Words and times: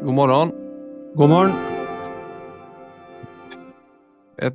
God 0.00 0.14
morgon. 0.14 0.50
God 1.14 1.28
morgen. 1.28 1.52
Et, 4.40 4.54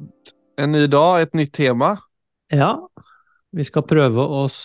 en 0.58 0.72
ny 0.74 0.88
dag, 0.90 1.22
et 1.22 1.36
nytt 1.38 1.52
tema. 1.54 1.92
Ja, 2.50 2.72
vi 3.54 3.66
skal 3.68 3.86
prøve 3.86 4.24
oss 4.26 4.58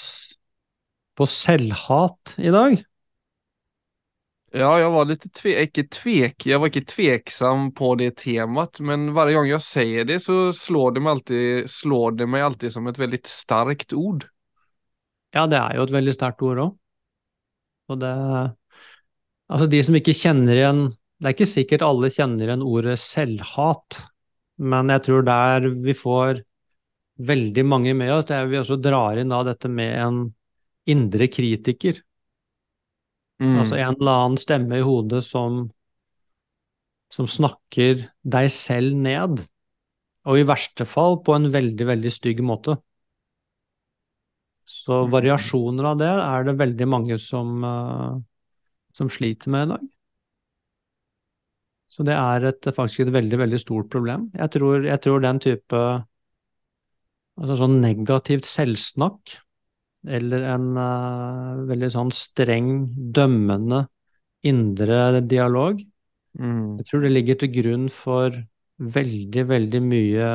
på 1.21 1.27
selvhat 1.29 2.33
i 2.41 2.53
dag. 2.55 2.79
Ja, 4.57 4.71
jeg 4.81 4.93
var 4.95 5.11
litt 5.11 5.27
tve, 5.37 5.53
ikke 5.67 5.85
tvek, 5.93 6.47
jeg 6.49 6.63
var 6.63 6.73
ikke 6.73 6.89
tveksam 6.89 7.69
på 7.77 7.93
det 8.01 8.15
temaet, 8.23 8.81
men 8.81 9.11
hver 9.13 9.35
gang 9.37 9.51
jeg 9.51 9.63
sier 9.67 10.09
det, 10.09 10.17
så 10.25 10.49
slår 10.57 10.97
det 10.97 11.03
meg 11.05 11.19
alltid, 11.19 11.69
slår 11.71 12.17
det 12.23 12.31
meg 12.33 12.47
alltid 12.47 12.73
som 12.79 12.89
et 12.89 13.03
veldig 13.03 13.21
sterkt 13.29 13.93
ord. 13.93 14.25
Ja, 15.37 15.45
det 15.45 15.61
er 15.61 15.77
jo 15.77 15.85
et 15.85 15.95
veldig 15.99 16.17
sterkt 16.17 16.41
ord 16.49 16.65
òg. 16.65 16.73
Og 17.93 18.01
det 18.01 18.17
Altså, 19.51 19.67
de 19.71 19.81
som 19.83 19.97
ikke 19.99 20.15
kjenner 20.15 20.59
igjen 20.59 20.85
Det 21.21 21.27
er 21.27 21.35
ikke 21.35 21.51
sikkert 21.51 21.85
alle 21.85 22.11
kjenner 22.15 22.49
igjen 22.49 22.63
ordet 22.65 22.97
selvhat, 23.03 23.99
men 24.63 24.93
jeg 24.95 25.03
tror 25.05 25.25
der 25.27 25.67
vi 25.85 25.93
får 25.97 26.41
veldig 27.21 27.65
mange 27.69 27.93
med 27.93 28.13
oss, 28.15 28.25
det 28.31 28.39
er 28.39 28.49
vi 28.49 28.57
også 28.57 28.79
drar 28.81 29.21
inn 29.21 29.33
da 29.33 29.43
dette 29.45 29.69
med 29.69 29.93
en 30.01 30.23
indre 30.89 31.29
kritiker. 31.29 32.01
Mm. 33.41 33.59
Altså 33.61 33.77
en 33.77 33.99
eller 33.99 34.23
annen 34.23 34.41
stemme 34.41 34.81
i 34.81 34.85
hodet 34.85 35.21
som, 35.27 35.67
som 37.13 37.29
snakker 37.29 38.07
deg 38.25 38.49
selv 38.53 38.97
ned, 38.97 39.45
og 40.25 40.41
i 40.41 40.47
verste 40.49 40.89
fall 40.89 41.21
på 41.25 41.37
en 41.37 41.51
veldig, 41.53 41.87
veldig 41.93 42.13
stygg 42.13 42.41
måte. 42.45 42.79
Så 44.71 45.05
Mm. 45.05 45.11
variasjoner 45.13 45.85
av 45.93 45.99
det 45.99 46.11
er 46.17 46.45
det 46.45 46.59
veldig 46.59 46.89
mange 46.89 47.19
som, 47.21 47.65
eh, 47.65 48.21
som 49.01 49.11
sliter 49.13 49.53
med 49.53 49.67
i 49.67 49.73
dag. 49.73 49.89
Så 51.91 52.07
det 52.07 52.15
er 52.15 52.47
et, 52.53 52.71
faktisk 52.77 53.03
et 53.03 53.13
veldig, 53.17 53.39
veldig 53.41 53.61
stort 53.61 53.91
problem. 53.91 54.29
Jeg 54.37 54.55
tror, 54.55 54.85
jeg 54.87 55.03
tror 55.03 55.23
den 55.25 55.41
type 55.43 55.85
altså 57.41 57.57
sånn 57.59 57.81
negativt 57.83 58.47
selvsnakk, 58.47 59.39
eller 60.09 60.45
en 60.55 60.69
uh, 60.79 61.65
veldig 61.69 61.91
sånn 61.93 62.13
streng, 62.15 62.71
dømmende 63.17 63.87
indre 64.47 65.21
dialog, 65.29 65.83
Mm. 66.39 66.79
jeg 66.79 66.87
tror 66.87 67.01
det 67.03 67.11
ligger 67.11 67.39
til 67.41 67.51
grunn 67.51 67.89
for 67.91 68.37
veldig, 68.79 69.49
veldig 69.49 69.83
mye 69.83 70.27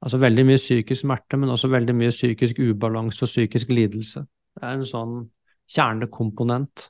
Altså 0.00 0.16
veldig 0.16 0.46
mye 0.48 0.56
psykisk 0.56 1.02
smerte, 1.02 1.36
men 1.36 1.50
også 1.52 1.68
veldig 1.68 1.92
mye 1.92 2.08
psykisk 2.08 2.56
ubalanse 2.56 3.20
og 3.20 3.28
psykisk 3.28 3.68
lidelse. 3.68 4.22
Det 4.56 4.62
er 4.64 4.78
en 4.78 4.86
sånn 4.88 5.10
kjernekomponent. 5.68 6.86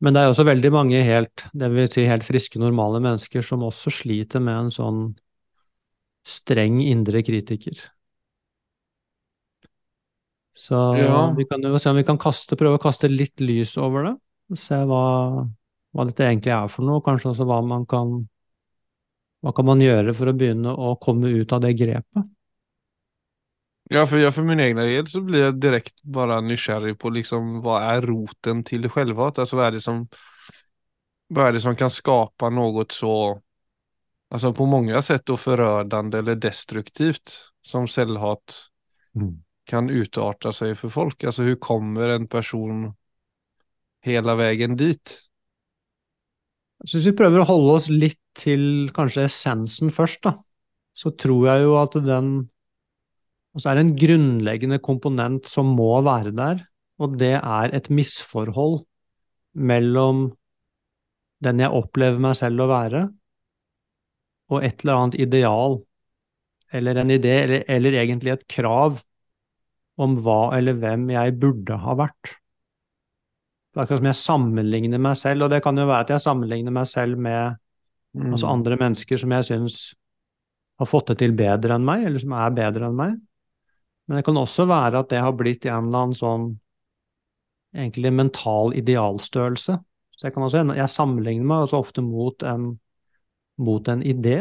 Men 0.00 0.14
det 0.14 0.22
er 0.22 0.30
også 0.30 0.46
veldig 0.46 0.70
mange 0.70 1.00
helt, 1.02 1.42
det 1.58 1.68
vil 1.74 1.88
si 1.90 2.04
helt 2.06 2.26
friske, 2.26 2.60
normale 2.62 3.00
mennesker 3.02 3.42
som 3.42 3.64
også 3.66 3.90
sliter 3.90 4.42
med 4.42 4.66
en 4.66 4.70
sånn 4.70 5.00
streng 6.28 6.78
indre 6.84 7.22
kritiker. 7.26 7.80
Så 10.58 10.74
Ja. 10.98 11.30
vi 11.34 11.44
kan 11.44 11.62
jo 11.62 11.78
se 11.78 11.90
om 11.90 11.96
vi 11.96 12.04
kan 12.04 12.18
kaste, 12.18 12.56
prøve 12.56 12.78
å 12.78 12.82
kaste 12.82 13.08
litt 13.08 13.40
lys 13.40 13.76
over 13.78 14.04
det. 14.04 14.14
Se 14.58 14.74
hva, 14.74 15.46
hva 15.94 16.06
dette 16.06 16.24
egentlig 16.26 16.52
er 16.54 16.68
for 16.68 16.82
noe, 16.84 17.00
kanskje 17.00 17.30
også 17.34 17.46
hva 17.46 17.62
man 17.66 17.86
kan 17.86 18.28
Hva 19.38 19.52
kan 19.54 19.64
man 19.68 19.78
gjøre 19.78 20.10
for 20.18 20.26
å 20.26 20.34
begynne 20.34 20.72
å 20.74 20.96
komme 20.98 21.28
ut 21.30 21.52
av 21.52 21.60
det 21.62 21.76
grepet? 21.78 22.24
Ja, 23.90 24.06
for, 24.06 24.18
ja, 24.20 24.30
for 24.30 24.44
min 24.44 24.60
egen 24.60 24.76
del 24.76 25.06
så 25.08 25.22
blir 25.24 25.46
jeg 25.46 25.60
direkt 25.62 26.02
bare 26.04 26.42
nysgjerrig 26.44 26.98
på 27.00 27.08
liksom, 27.14 27.58
hva 27.64 27.78
er 27.94 28.04
roten 28.04 28.60
til 28.68 28.84
selvhat? 28.92 29.40
Altså, 29.40 29.56
hva 29.56 29.68
er 29.68 29.78
det 29.78 29.80
som, 29.84 30.02
hva 31.32 31.46
er 31.48 31.56
det 31.56 31.62
som 31.64 31.76
kan 31.76 31.92
skape 31.92 32.50
noe 32.52 32.84
så 32.92 33.12
altså, 34.28 34.52
på 34.52 34.66
mange 34.68 35.00
sett 35.02 35.32
forrørende 35.32 36.20
eller 36.20 36.36
destruktivt 36.36 37.38
som 37.64 37.88
selvhat 37.88 38.58
kan 39.68 39.88
utarte 39.88 40.52
seg 40.52 40.76
for 40.76 40.92
folk? 40.92 41.24
Altså, 41.24 41.46
hvordan 41.46 41.64
kommer 41.64 42.12
en 42.12 42.28
person 42.28 42.84
hele 44.04 44.36
veien 44.36 44.76
dit? 44.76 45.16
Så 46.84 46.98
hvis 46.98 47.08
vi 47.08 47.16
prøver 47.16 47.40
å 47.40 47.48
holde 47.48 47.72
oss 47.80 47.88
litt 47.88 48.20
til 48.38 48.92
kanskje 48.94 49.24
essensen 49.26 49.90
først, 49.90 50.22
da, 50.28 50.36
så 50.92 51.10
tror 51.16 51.48
jeg 51.48 51.64
jo 51.64 51.74
at 51.80 51.96
den 52.04 52.50
Og 53.56 53.62
så 53.62 53.70
er 53.70 53.78
det 53.78 53.84
en 53.86 53.96
grunnleggende 53.98 54.78
komponent 54.84 55.48
som 55.48 55.70
må 55.76 55.90
være 56.04 56.34
der, 56.36 56.62
og 56.98 57.16
det 57.20 57.36
er 57.38 57.74
et 57.74 57.88
misforhold 57.90 58.82
mellom 59.54 60.28
den 61.44 61.62
jeg 61.62 61.74
opplever 61.74 62.18
meg 62.22 62.34
selv 62.38 62.64
å 62.64 62.70
være, 62.70 63.04
og 64.48 64.64
et 64.64 64.82
eller 64.82 64.98
annet 64.98 65.18
ideal, 65.22 65.78
eller 66.74 67.00
en 67.00 67.12
idé, 67.14 67.34
eller, 67.44 67.64
eller 67.70 67.96
egentlig 68.00 68.34
et 68.34 68.48
krav 68.50 68.98
om 69.98 70.16
hva 70.22 70.56
eller 70.58 70.76
hvem 70.78 71.08
jeg 71.14 71.36
burde 71.40 71.78
ha 71.82 71.94
vært. 71.98 72.34
Det 73.68 73.80
er 73.80 73.84
akkurat 73.84 74.02
som 74.02 74.10
jeg 74.10 74.20
sammenligner 74.20 75.02
meg 75.02 75.16
selv, 75.20 75.46
og 75.46 75.52
det 75.52 75.62
kan 75.64 75.78
jo 75.78 75.86
være 75.88 76.06
at 76.06 76.12
jeg 76.16 76.24
sammenligner 76.24 76.74
meg 76.74 76.88
selv 76.90 77.20
med 77.22 77.58
Mm. 78.16 78.32
altså 78.32 78.50
andre 78.50 78.76
mennesker 78.80 79.20
som 79.20 79.32
jeg 79.36 79.46
syns 79.50 79.78
har 80.78 80.88
fått 80.88 81.12
det 81.12 81.18
til 81.22 81.34
bedre 81.36 81.76
enn 81.76 81.86
meg, 81.86 82.06
eller 82.06 82.22
som 82.22 82.34
er 82.38 82.54
bedre 82.56 82.88
enn 82.88 82.98
meg. 82.98 83.16
Men 84.08 84.18
det 84.18 84.24
kan 84.24 84.40
også 84.40 84.64
være 84.68 85.02
at 85.02 85.10
det 85.12 85.20
har 85.20 85.36
blitt 85.36 85.66
en 85.68 85.90
eller 85.90 86.06
annen 86.06 86.16
sånn 86.16 86.48
egentlig 87.76 88.12
mental 88.16 88.72
idealstørrelse. 88.76 89.76
Så 90.16 90.26
jeg 90.26 90.34
kan 90.34 90.46
også, 90.46 90.64
jeg 90.74 90.90
sammenligner 90.90 91.46
meg 91.46 91.66
også 91.66 91.82
ofte 91.82 92.02
mot 92.02 92.42
en, 92.48 92.70
mot 93.62 93.90
en 93.92 94.02
idé. 94.02 94.40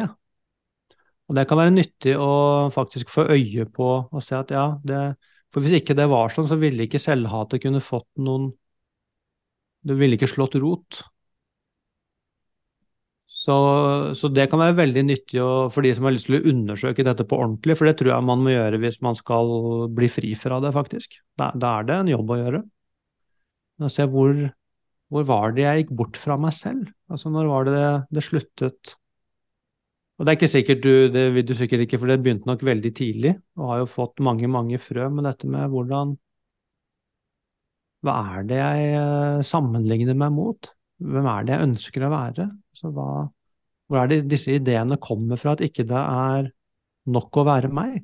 Og 1.27 1.35
det 1.35 1.43
kan 1.49 1.59
være 1.59 1.75
nyttig 1.75 2.15
å 2.15 2.31
faktisk 2.73 3.11
få 3.11 3.27
øye 3.35 3.67
på 3.69 3.89
og 4.07 4.23
se 4.23 4.37
at 4.39 4.53
ja, 4.55 4.69
det 4.87 5.01
For 5.51 5.63
hvis 5.63 5.79
ikke 5.79 5.95
det 5.95 6.07
var 6.11 6.31
sånn, 6.31 6.47
så 6.47 6.57
ville 6.59 6.87
ikke 6.87 6.99
selvhatet 6.99 7.61
kunne 7.63 7.83
fått 7.83 8.07
noen 8.19 8.49
Du 9.87 9.93
ville 9.95 10.17
ikke 10.17 10.27
slått 10.31 10.57
rot. 10.59 11.03
Så, 13.27 13.55
så 14.15 14.29
det 14.31 14.45
kan 14.47 14.61
være 14.61 14.77
veldig 14.77 15.01
nyttig 15.03 15.41
for 15.75 15.83
de 15.83 15.89
som 15.95 16.05
har 16.07 16.13
lyst 16.15 16.29
til 16.29 16.37
å 16.37 16.45
undersøke 16.47 17.03
dette 17.03 17.25
på 17.27 17.39
ordentlig, 17.43 17.75
for 17.75 17.89
det 17.89 17.97
tror 17.99 18.13
jeg 18.13 18.27
man 18.29 18.43
må 18.45 18.53
gjøre 18.53 18.79
hvis 18.79 19.01
man 19.03 19.17
skal 19.19 19.51
bli 19.91 20.07
fri 20.11 20.31
fra 20.39 20.61
det, 20.63 20.71
faktisk. 20.75 21.19
Da, 21.39 21.49
da 21.51 21.73
er 21.81 21.89
det 21.89 21.97
en 21.97 22.11
jobb 22.13 22.31
å 22.31 22.37
gjøre. 22.39 22.61
Å 23.83 23.89
se 23.91 24.05
hvor, 24.13 24.31
hvor 25.11 25.27
var 25.27 25.57
det 25.57 25.65
jeg 25.65 25.83
gikk 25.83 25.91
bort 25.99 26.21
fra 26.21 26.37
meg 26.39 26.55
selv? 26.55 26.87
Altså, 27.11 27.33
når 27.33 27.51
var 27.51 27.67
det 27.67 27.75
det, 27.75 27.89
det 28.15 28.23
sluttet? 28.29 28.95
Og 30.17 30.25
det 30.25 30.31
er 30.31 30.39
ikke 30.39 30.49
sikkert 30.49 30.81
du, 30.87 30.93
det 31.13 31.25
vil 31.35 31.45
du 31.45 31.53
sikkert 31.57 31.83
ikke, 31.83 31.99
for 31.99 32.09
det 32.09 32.21
begynte 32.23 32.49
nok 32.49 32.63
veldig 32.65 32.93
tidlig, 32.95 33.35
og 33.59 33.73
har 33.73 33.83
jo 33.83 33.91
fått 33.91 34.23
mange, 34.23 34.47
mange 34.49 34.79
frø, 34.81 35.11
men 35.13 35.27
dette 35.27 35.51
med 35.51 35.67
hvordan 35.73 36.15
Hva 38.05 38.13
er 38.37 38.47
det 38.47 38.57
jeg 38.61 38.89
eh, 38.97 39.43
sammenligner 39.45 40.15
meg 40.17 40.33
mot? 40.33 40.71
Hvem 40.97 41.27
er 41.29 41.45
det 41.45 41.55
jeg 41.55 41.67
ønsker 41.67 42.05
å 42.05 42.13
være? 42.13 42.47
Så 42.75 42.91
hva, 42.93 43.09
hvor 43.87 44.01
er 44.01 44.11
det 44.11 44.23
disse 44.31 44.55
ideene 44.57 44.99
kommer 45.01 45.39
fra, 45.39 45.53
at 45.55 45.63
ikke 45.65 45.85
det 45.87 45.97
er 45.97 46.51
nok 47.13 47.39
å 47.39 47.47
være 47.47 47.71
meg? 47.73 47.99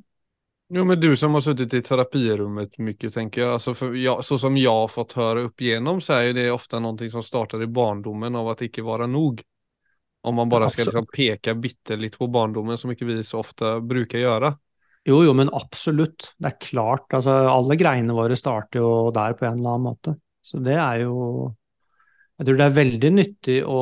Jo, 0.74 0.86
men 0.88 0.98
du 0.98 1.12
som 1.20 1.36
har 1.36 1.44
suttit 1.46 1.74
i 1.78 1.82
terapirummet 1.86 2.80
mye, 2.82 3.10
tenker 3.14 3.44
jeg. 3.44 3.50
Altså, 3.60 3.74
jag, 4.00 4.24
så 4.26 4.40
som 4.42 4.56
jeg 4.58 4.72
har 4.72 4.90
fått 4.90 5.18
høre 5.20 5.48
opp 5.50 5.62
igjennom, 5.62 6.00
så 6.02 6.22
er 6.22 6.38
det 6.38 6.48
ofte 6.54 6.80
noe 6.82 7.10
som 7.14 7.26
starter 7.26 7.62
i 7.62 7.70
barndommen 7.70 8.40
av 8.40 8.54
at 8.54 8.64
ikke 8.66 8.86
være 8.86 9.10
nok. 9.12 9.44
Om 10.24 10.38
man 10.40 10.50
bare 10.50 10.70
skal 10.72 10.88
liksom 10.88 11.10
peke 11.12 11.54
bitte 11.60 11.98
litt 12.00 12.16
på 12.18 12.30
barndommen, 12.32 12.80
som 12.80 12.94
ikke 12.94 13.10
vi 13.10 13.18
så 13.28 13.42
ofte 13.44 13.76
bruker 13.84 14.24
gjøre. 14.24 14.54
Jo, 15.04 15.18
jo, 15.28 15.34
men 15.36 15.52
absolutt. 15.52 16.30
Det 16.40 16.48
er 16.48 16.62
klart. 16.64 17.10
Altså, 17.12 17.36
alle 17.52 17.76
greiene 17.78 18.16
våre 18.16 18.38
starter 18.40 18.80
jo 18.80 18.94
der 19.14 19.36
på 19.36 19.50
en 19.50 19.60
eller 19.60 19.76
annen 19.76 19.90
måte. 19.90 20.16
Så 20.44 20.64
det 20.64 20.78
er 20.80 21.04
jo 21.04 21.52
Jeg 22.40 22.48
tror 22.48 22.60
det 22.60 22.66
er 22.66 22.76
veldig 22.80 23.12
nyttig 23.14 23.60
å 23.70 23.80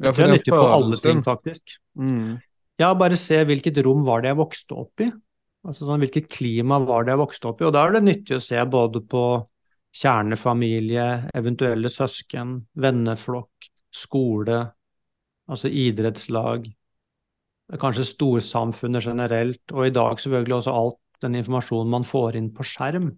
Ja, 0.00 0.12
det 0.12 0.24
er 0.24 0.32
nyttig 0.36 0.54
på 0.54 0.62
alle 0.62 0.98
ting, 1.00 1.20
faktisk. 1.24 1.76
Mm. 1.98 2.38
Ja, 2.80 2.92
bare 2.98 3.18
se 3.18 3.42
hvilket 3.46 3.80
rom 3.84 4.06
var 4.06 4.22
det 4.22 4.32
jeg 4.32 4.40
vokste 4.40 4.78
opp 4.84 5.02
i. 5.04 5.10
Altså 5.62 5.86
sånn, 5.86 6.00
Hvilket 6.02 6.30
klima 6.32 6.80
var 6.82 7.04
det 7.06 7.12
jeg 7.12 7.20
vokste 7.20 7.50
opp 7.50 7.60
i? 7.62 7.66
Og 7.68 7.74
da 7.74 7.84
er 7.86 7.96
det 7.96 8.04
nyttig 8.06 8.38
å 8.38 8.42
se 8.42 8.62
både 8.66 9.02
på 9.06 9.24
kjernefamilie, 10.02 11.08
eventuelle 11.36 11.90
søsken, 11.92 12.56
venneflokk, 12.80 13.68
skole, 13.92 14.62
altså 15.52 15.68
idrettslag, 15.68 16.64
kanskje 17.80 18.08
storsamfunnet 18.08 19.04
generelt, 19.04 19.62
og 19.72 19.86
i 19.86 19.94
dag 19.94 20.20
selvfølgelig 20.20 20.58
også 20.58 20.76
alt 20.76 20.98
den 21.24 21.36
informasjonen 21.38 21.92
man 21.92 22.06
får 22.08 22.40
inn 22.40 22.50
på 22.56 22.66
skjerm. 22.66 23.12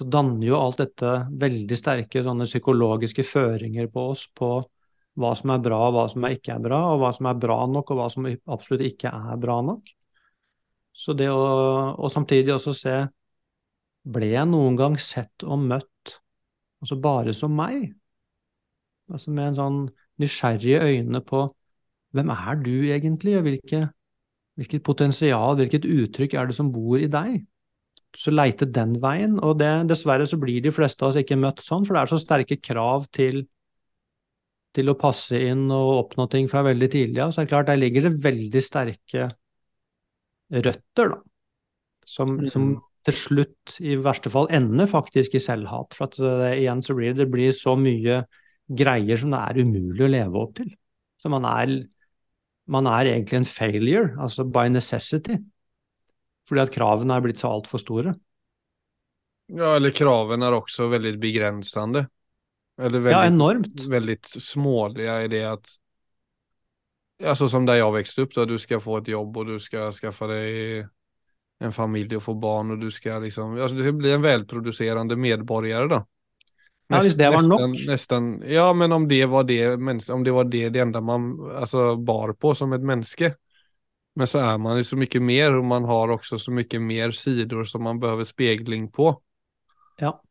Så 0.00 0.06
danner 0.08 0.46
jo 0.46 0.56
alt 0.56 0.78
dette 0.80 1.08
veldig 1.42 1.76
sterke 1.76 2.22
psykologiske 2.24 3.20
føringer 3.20 3.90
på 3.92 4.06
oss 4.14 4.22
på 4.32 4.54
hva 5.20 5.32
som 5.36 5.52
er 5.52 5.60
bra, 5.60 5.80
og 5.90 5.92
hva 5.92 6.04
som 6.08 6.24
ikke 6.24 6.54
er 6.54 6.62
bra, 6.64 6.78
og 6.94 7.02
hva 7.02 7.10
som 7.12 7.28
er 7.28 7.40
bra 7.42 7.58
nok, 7.68 7.90
og 7.92 7.98
hva 7.98 8.06
som 8.08 8.28
absolutt 8.48 8.86
ikke 8.86 9.12
er 9.12 9.36
bra 9.42 9.58
nok. 9.66 9.90
Så 10.96 11.12
det 11.12 11.28
å, 11.28 11.42
og 12.00 12.08
samtidig 12.12 12.54
også 12.56 12.76
se 12.76 12.98
Ble 14.00 14.30
jeg 14.30 14.48
noen 14.48 14.78
gang 14.80 14.94
sett 14.96 15.44
og 15.44 15.60
møtt 15.60 16.14
altså 16.80 16.96
bare 17.04 17.34
som 17.36 17.52
meg? 17.52 17.90
Altså 19.12 19.34
med 19.36 19.50
en 19.50 19.58
sånn 19.58 19.80
nysgjerrige 20.24 20.80
øyne 20.80 21.20
på 21.20 21.42
hvem 22.16 22.32
er 22.32 22.62
du 22.64 22.72
egentlig, 22.88 23.36
og 23.36 23.44
hvilke, 23.44 23.82
hvilket 24.56 24.86
potensial, 24.88 25.58
hvilket 25.60 25.84
uttrykk 25.84 26.38
er 26.40 26.48
det 26.48 26.56
som 26.56 26.72
bor 26.72 26.96
i 26.96 27.10
deg? 27.12 27.42
Så 28.16 28.32
leite 28.34 28.66
den 28.66 28.96
veien, 29.02 29.36
og 29.38 29.58
det, 29.60 29.70
dessverre 29.90 30.26
så 30.26 30.38
blir 30.40 30.62
de 30.64 30.72
fleste 30.74 31.04
av 31.04 31.12
oss 31.12 31.18
ikke 31.20 31.38
møtt 31.38 31.62
sånn, 31.62 31.84
for 31.86 31.94
det 31.94 32.00
er 32.02 32.10
så 32.10 32.18
sterke 32.18 32.56
krav 32.58 33.06
til, 33.14 33.44
til 34.74 34.90
å 34.90 34.96
passe 34.98 35.38
inn 35.38 35.68
og 35.70 35.92
oppnå 36.04 36.26
ting 36.32 36.48
fra 36.50 36.64
veldig 36.66 36.88
tidlig 36.90 37.22
av. 37.22 37.30
Så 37.30 37.42
det 37.42 37.48
er 37.48 37.52
klart, 37.54 37.70
der 37.70 37.78
ligger 37.78 38.08
det 38.08 38.16
veldig 38.24 38.62
sterke 38.66 39.28
røtter, 40.50 41.14
da, 41.14 41.20
som, 42.04 42.36
Mm. 42.40 42.48
som 42.50 42.70
til 43.06 43.14
slutt 43.14 43.76
i 43.80 43.94
verste 43.96 44.30
fall 44.30 44.50
ender 44.50 44.86
faktisk 44.90 45.34
i 45.34 45.40
selvhat. 45.42 45.94
For 45.96 46.10
at 46.10 46.18
det, 46.18 46.58
igjen 46.60 46.82
så 46.82 46.96
blir 46.98 47.14
det, 47.14 47.24
det 47.24 47.30
blir 47.32 47.52
så 47.56 47.76
mye 47.78 48.24
greier 48.68 49.16
som 49.16 49.30
det 49.30 49.40
er 49.40 49.62
umulig 49.62 50.04
å 50.04 50.10
leve 50.10 50.42
opp 50.42 50.56
til. 50.58 50.74
Så 51.22 51.30
man 51.32 51.46
er, 51.48 51.86
man 52.66 52.86
er 52.86 53.14
egentlig 53.14 53.40
en 53.40 53.48
failure, 53.48 54.10
altså 54.18 54.44
by 54.44 54.68
necessity. 54.68 55.38
Fordi 56.50 56.64
at 56.66 56.72
kravene 56.74 57.14
er 57.14 57.22
blitt 57.22 57.38
så 57.38 57.52
altfor 57.54 57.78
store. 57.78 58.14
Ja, 59.54 59.76
eller 59.76 59.94
kravene 59.94 60.48
er 60.48 60.56
også 60.56 60.88
veldig 60.90 61.14
begrensende. 61.22 62.08
Eller 62.80 62.98
Ja, 62.98 63.04
väldigt, 63.04 63.34
enormt. 63.34 63.84
Veldig 63.92 64.16
smålige 64.26 65.20
i 65.24 65.28
det 65.30 65.44
at 65.46 65.76
Altså 67.20 67.50
som 67.52 67.66
der 67.68 67.76
jeg 67.76 67.92
vokste 67.92 68.24
opp, 68.24 68.30
da 68.32 68.46
du 68.48 68.54
skal 68.56 68.80
få 68.80 68.94
et 69.02 69.10
jobb 69.12 69.34
og 69.36 69.50
du 69.50 69.58
skal 69.60 69.90
skaffe 69.92 70.24
deg 70.30 70.86
en 71.60 71.74
familie 71.76 72.16
og 72.16 72.24
få 72.24 72.32
barn 72.40 72.72
og 72.72 72.80
du 72.80 72.88
skal 72.88 73.20
liksom, 73.20 73.58
altså, 73.58 73.76
Du 73.76 73.82
skal 73.84 73.98
bli 73.98 74.14
en 74.14 74.24
välproducerande 74.24 75.18
medborgare 75.20 75.90
da. 75.90 75.98
Ja, 76.88 77.02
hvis 77.04 77.18
det 77.20 77.28
var 77.30 77.44
nok. 77.44 77.76
nesten, 77.86 78.30
ja 78.48 78.72
men 78.72 78.92
om 78.92 79.04
det 79.08 79.26
var 79.28 79.44
det, 79.44 79.76
om 80.10 80.24
det 80.24 80.32
var 80.32 80.48
det, 80.48 80.70
det 80.72 80.80
enda 80.80 81.00
man 81.00 81.36
altså, 81.60 81.92
bar 81.96 82.32
på 82.32 82.54
som 82.54 82.72
et 82.72 82.82
mänske. 82.82 83.34
Men 84.14 84.26
så 84.26 84.38
er 84.38 84.58
man 84.58 84.76
ju 84.76 84.84
så 84.84 84.96
mycket 84.96 85.22
mer 85.22 85.54
och 85.54 85.64
man 85.64 85.84
har 85.84 86.08
också 86.08 86.38
så 86.38 86.50
mycket 86.50 86.82
mer 86.82 87.10
sidor 87.10 87.64
som 87.64 87.82
man 87.82 88.00
behöver 88.00 88.24
spegling 88.24 88.90
på. 88.90 89.20
Ja. 89.98 90.22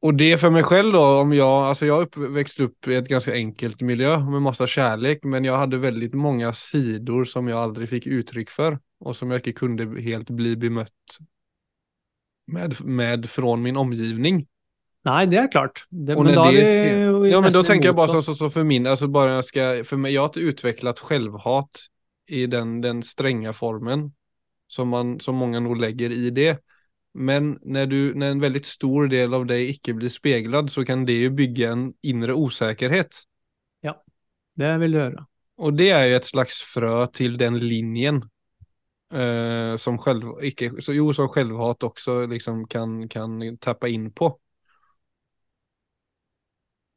Och 0.00 0.14
det 0.14 0.38
för 0.38 0.50
mig 0.50 0.62
själv 0.62 0.92
då, 0.92 1.20
om 1.20 1.32
jag, 1.32 1.64
alltså 1.64 1.86
jag 1.86 2.02
upp, 2.02 2.16
växte 2.16 2.62
upp 2.62 2.88
i 2.88 2.94
ett 2.94 3.08
ganska 3.08 3.32
enkelt 3.32 3.80
miljö 3.80 4.18
med 4.18 4.42
massa 4.42 4.66
kärlek, 4.66 5.24
men 5.24 5.44
jag 5.44 5.56
hade 5.56 5.78
väldigt 5.78 6.14
många 6.14 6.52
sidor 6.52 7.24
som 7.24 7.48
jag 7.48 7.58
aldrig 7.58 7.88
fick 7.88 8.06
uttryck 8.06 8.50
för 8.50 8.78
och 9.00 9.16
som 9.16 9.30
jag 9.30 9.38
inte 9.38 9.52
kunde 9.52 10.00
helt 10.00 10.30
bli 10.30 10.56
bemött 10.56 11.18
med, 12.46 12.84
med 12.84 13.30
från 13.30 13.62
min 13.62 13.76
omgivning. 13.76 14.46
Nei, 15.06 15.26
det 15.26 15.38
er 15.38 15.50
klart. 15.52 15.84
Det, 15.90 16.16
men 16.18 16.34
da 16.34 16.48
er 16.50 16.56
vi 16.58 17.04
jo 17.06 17.20
ja, 17.28 17.40
men 17.40 17.52
da 17.54 17.62
tenker 17.64 17.90
jeg 17.90 17.96
bare 17.96 18.18
sånn 18.18 18.24
så, 18.26 18.34
så, 18.36 18.48
for 18.52 18.66
min, 18.66 18.86
altså 18.90 19.08
bare 19.12 19.38
jeg 19.38 19.46
skal, 19.46 19.84
For 19.88 20.00
meg, 20.00 20.12
jeg 20.12 20.24
har 20.24 20.32
ikke 20.32 20.52
utviklet 20.52 21.02
självhat 21.06 21.84
i 22.28 22.46
den, 22.50 22.78
den 22.84 23.02
strenge 23.06 23.52
formen 23.56 24.10
som 24.68 24.90
man, 24.92 25.16
som 25.20 25.38
mange 25.40 25.60
nå 25.64 25.74
legger 25.80 26.12
i 26.12 26.30
det. 26.34 26.58
Men 27.14 27.56
når, 27.64 27.86
du, 27.86 28.00
når, 28.14 28.34
en 28.34 28.42
veldig 28.42 28.64
stor 28.68 29.08
del 29.10 29.34
av 29.34 29.46
deg 29.48 29.72
ikke 29.72 29.96
blir 29.96 30.12
speglad 30.12 30.68
så 30.70 30.84
kan 30.86 31.06
det 31.08 31.16
jo 31.18 31.32
bygge 31.34 31.70
en 31.72 31.86
inre 32.06 32.36
Ja, 33.82 33.96
Det 34.54 34.74
vil 34.82 34.92
du 34.92 34.98
gjøre. 34.98 35.24
Og 35.58 35.74
det 35.74 35.88
er 35.90 36.04
jo 36.06 36.18
et 36.20 36.28
slags 36.28 36.60
frø 36.62 37.06
til 37.10 37.38
den 37.38 37.58
linjen. 37.58 38.22
Eh, 39.08 39.74
som 39.80 39.96
selv, 40.04 40.36
ikke, 40.44 40.74
så, 40.84 40.92
jo, 40.92 41.08
som 41.16 41.30
selvhat 41.32 41.82
også 41.82 42.26
liksom 42.28 42.66
kan, 42.68 43.08
kan 43.08 43.40
tappa 43.56 43.88
inn 43.88 44.10
på. 44.12 44.30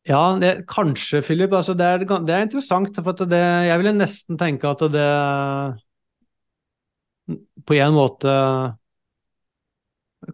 Ja, 0.09 0.21
det, 0.41 0.65
kanskje, 0.69 1.21
Philip. 1.21 1.51
Altså 1.53 1.75
det, 1.77 1.85
er, 1.85 1.97
det 2.25 2.33
er 2.35 2.45
interessant. 2.47 2.95
For 3.05 3.25
det, 3.29 3.41
jeg 3.67 3.77
ville 3.81 3.93
nesten 3.99 4.39
tenke 4.41 4.71
at 4.71 4.81
det 4.93 5.07
på 7.65 7.73
en 7.77 7.93
måte 7.95 8.31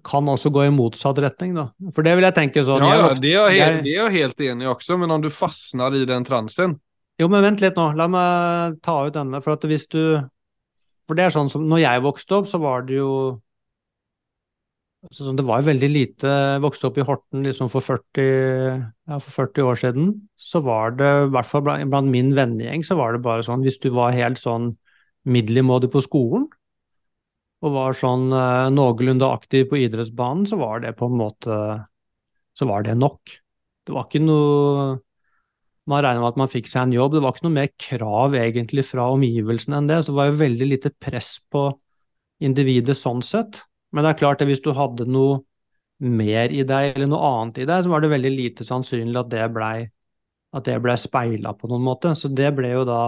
kan 0.03 0.27
også 0.27 0.49
gå 0.51 0.65
i 0.67 0.71
motsatt 0.73 1.19
retning, 1.23 1.53
da. 1.55 1.69
For 1.95 2.03
det 2.03 2.15
vil 2.17 2.25
jeg 2.27 2.35
tenke 2.35 2.63
sånn 2.67 2.83
ja, 2.83 2.89
ja, 2.99 3.11
det 3.15 3.31
er 3.33 3.45
helt, 3.47 3.57
jeg- 3.57 3.83
det 3.85 3.91
är 3.93 4.01
jag 4.03 4.11
helt 4.11 4.39
enig 4.41 4.67
også, 4.67 4.97
men 4.99 5.11
om 5.11 5.21
du 5.21 5.29
fastner 5.29 5.95
i 5.95 6.05
den 6.05 6.25
transen. 6.27 6.79
Jo, 7.19 7.27
men 7.29 7.41
vent 7.41 7.61
litt 7.61 7.75
nå. 7.79 7.95
La 7.95 8.07
meg 8.07 8.81
ta 8.83 9.07
ut 9.07 9.13
denne. 9.13 9.41
For 9.41 9.53
at 9.53 9.63
hvis 9.63 9.87
du 9.89 10.29
For 11.07 11.15
det 11.15 11.23
er 11.23 11.29
sånn 11.31 11.49
som 11.49 11.63
når 11.69 11.79
jeg 11.79 12.01
vokste 12.03 12.35
opp, 12.35 12.47
så 12.51 12.59
var 12.59 12.81
det 12.83 12.97
jo 12.97 13.39
sånn, 15.13 15.37
Det 15.37 15.45
var 15.47 15.65
veldig 15.65 15.89
lite 15.91 16.33
vokste 16.63 16.89
opp 16.89 16.97
i 16.97 17.05
Horten 17.07 17.45
liksom 17.45 17.69
for 17.71 17.81
40, 17.81 18.27
ja, 19.07 19.19
for 19.19 19.31
40 19.47 19.67
år 19.67 19.79
siden. 19.79 20.11
Så 20.37 20.61
var 20.65 20.97
det, 20.99 21.09
i 21.27 21.31
hvert 21.33 21.49
fall 21.49 21.63
blant 21.63 22.11
min 22.11 22.33
vennegjeng, 22.37 22.83
så 22.83 22.97
var 22.99 23.13
det 23.13 23.23
bare 23.25 23.45
sånn 23.45 23.63
Hvis 23.65 23.79
du 23.83 23.89
var 23.95 24.15
helt 24.15 24.39
sånn 24.41 24.75
middelmådig 25.27 25.91
på 25.91 26.03
skolen, 26.05 26.47
og 27.65 27.73
var 27.73 27.97
sånn 27.97 28.29
eh, 28.31 28.69
noenlunde 28.69 29.27
aktiv 29.33 29.65
på 29.71 29.79
idrettsbanen, 29.81 30.45
så 30.49 30.59
var 30.59 30.83
det 30.83 30.95
på 30.97 31.09
en 31.09 31.17
måte 31.17 31.57
Så 32.57 32.65
var 32.65 32.83
det 32.83 32.95
nok. 32.97 33.21
Det 33.85 33.93
var 33.93 34.07
ikke 34.07 34.23
noe 34.25 34.97
man 35.87 36.03
regner 36.03 36.19
med 36.19 36.33
at 36.33 36.39
man 36.41 36.49
fikk 36.51 36.67
seg 36.67 36.87
en 36.87 36.95
jobb. 36.95 37.13
Det 37.15 37.21
var 37.23 37.35
ikke 37.35 37.45
noe 37.47 37.55
mer 37.55 37.69
krav 37.79 38.35
egentlig 38.35 38.83
fra 38.83 39.05
omgivelsene 39.13 39.77
enn 39.79 39.87
det. 39.87 40.01
Så 40.03 40.11
det 40.11 40.17
var 40.19 40.31
jo 40.31 40.39
veldig 40.41 40.67
lite 40.67 40.91
press 40.91 41.37
på 41.47 41.69
individet 42.43 42.97
sånn 42.99 43.21
sett. 43.23 43.61
Men 43.97 44.05
det 44.05 44.11
er 44.11 44.17
klart 44.19 44.41
at 44.43 44.45
hvis 44.45 44.61
du 44.61 44.75
hadde 44.77 45.07
noe 45.09 45.39
mer 46.05 46.51
i 46.53 46.61
deg 46.69 46.91
eller 46.91 47.07
noe 47.09 47.29
annet 47.31 47.63
i 47.63 47.65
deg, 47.65 47.79
så 47.81 47.89
var 47.89 48.03
det 48.03 48.11
veldig 48.11 48.29
lite 48.29 48.65
sannsynlig 48.67 49.17
at 49.23 49.31
det 49.31 49.47
blei 49.55 49.87
ble 50.53 50.93
speila 51.01 51.55
på 51.57 51.69
noen 51.71 51.81
måte. 51.87 52.11
Så 52.13 52.29
det 52.29 52.51
ble 52.59 52.75
jo 52.75 52.83
da 52.85 52.99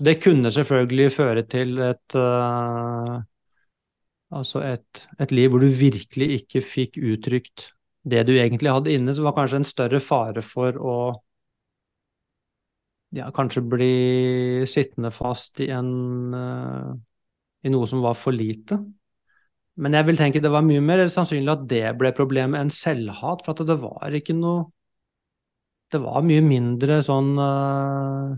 Det 0.00 0.14
kunne 0.22 0.48
selvfølgelig 0.48 1.10
føre 1.12 1.42
til 1.44 1.76
et 1.84 2.16
uh, 2.16 3.20
Altså 4.32 4.62
et, 4.64 5.02
et 5.20 5.32
liv 5.34 5.50
hvor 5.52 5.60
du 5.60 5.68
virkelig 5.68 6.40
ikke 6.40 6.62
fikk 6.64 6.96
uttrykt 7.02 7.66
det 8.08 8.22
du 8.24 8.32
egentlig 8.32 8.72
hadde 8.72 8.94
inne, 8.94 9.12
så 9.12 9.26
var 9.26 9.34
kanskje 9.36 9.60
en 9.60 9.68
større 9.68 10.00
fare 10.00 10.40
for 10.40 10.78
å 10.80 10.96
ja, 13.12 13.26
kanskje 13.34 13.60
bli 13.66 13.92
sittende 14.70 15.10
fast 15.12 15.60
i 15.60 15.68
en 15.74 15.90
uh, 16.32 16.94
i 17.66 17.72
noe 17.74 17.88
som 17.90 18.00
var 18.00 18.16
for 18.16 18.32
lite. 18.32 18.78
Men 19.80 19.96
jeg 19.96 20.06
vil 20.10 20.20
tenke 20.20 20.42
det 20.44 20.52
var 20.52 20.64
mye 20.66 20.82
mer 20.84 21.02
sannsynlig 21.08 21.54
at 21.54 21.64
det 21.70 21.86
ble 22.00 22.12
problemet 22.16 22.60
enn 22.60 22.72
selvhat, 22.74 23.44
for 23.46 23.54
at 23.54 23.64
det 23.68 23.78
var 23.80 24.16
ikke 24.16 24.36
noe 24.36 24.68
Det 25.90 25.98
var 26.02 26.22
mye 26.22 26.42
mindre 26.44 27.00
sånn 27.02 27.32
uh, 27.40 28.36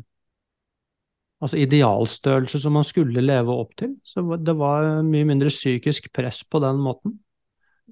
Altså 1.42 1.58
idealstørrelse 1.58 2.60
som 2.62 2.76
man 2.78 2.86
skulle 2.86 3.24
leve 3.24 3.50
opp 3.50 3.72
til. 3.74 3.96
Så 4.06 4.22
det 4.38 4.52
var 4.54 5.02
mye 5.02 5.26
mindre 5.26 5.50
psykisk 5.50 6.06
press 6.14 6.44
på 6.46 6.60
den 6.62 6.78
måten. 6.78 7.16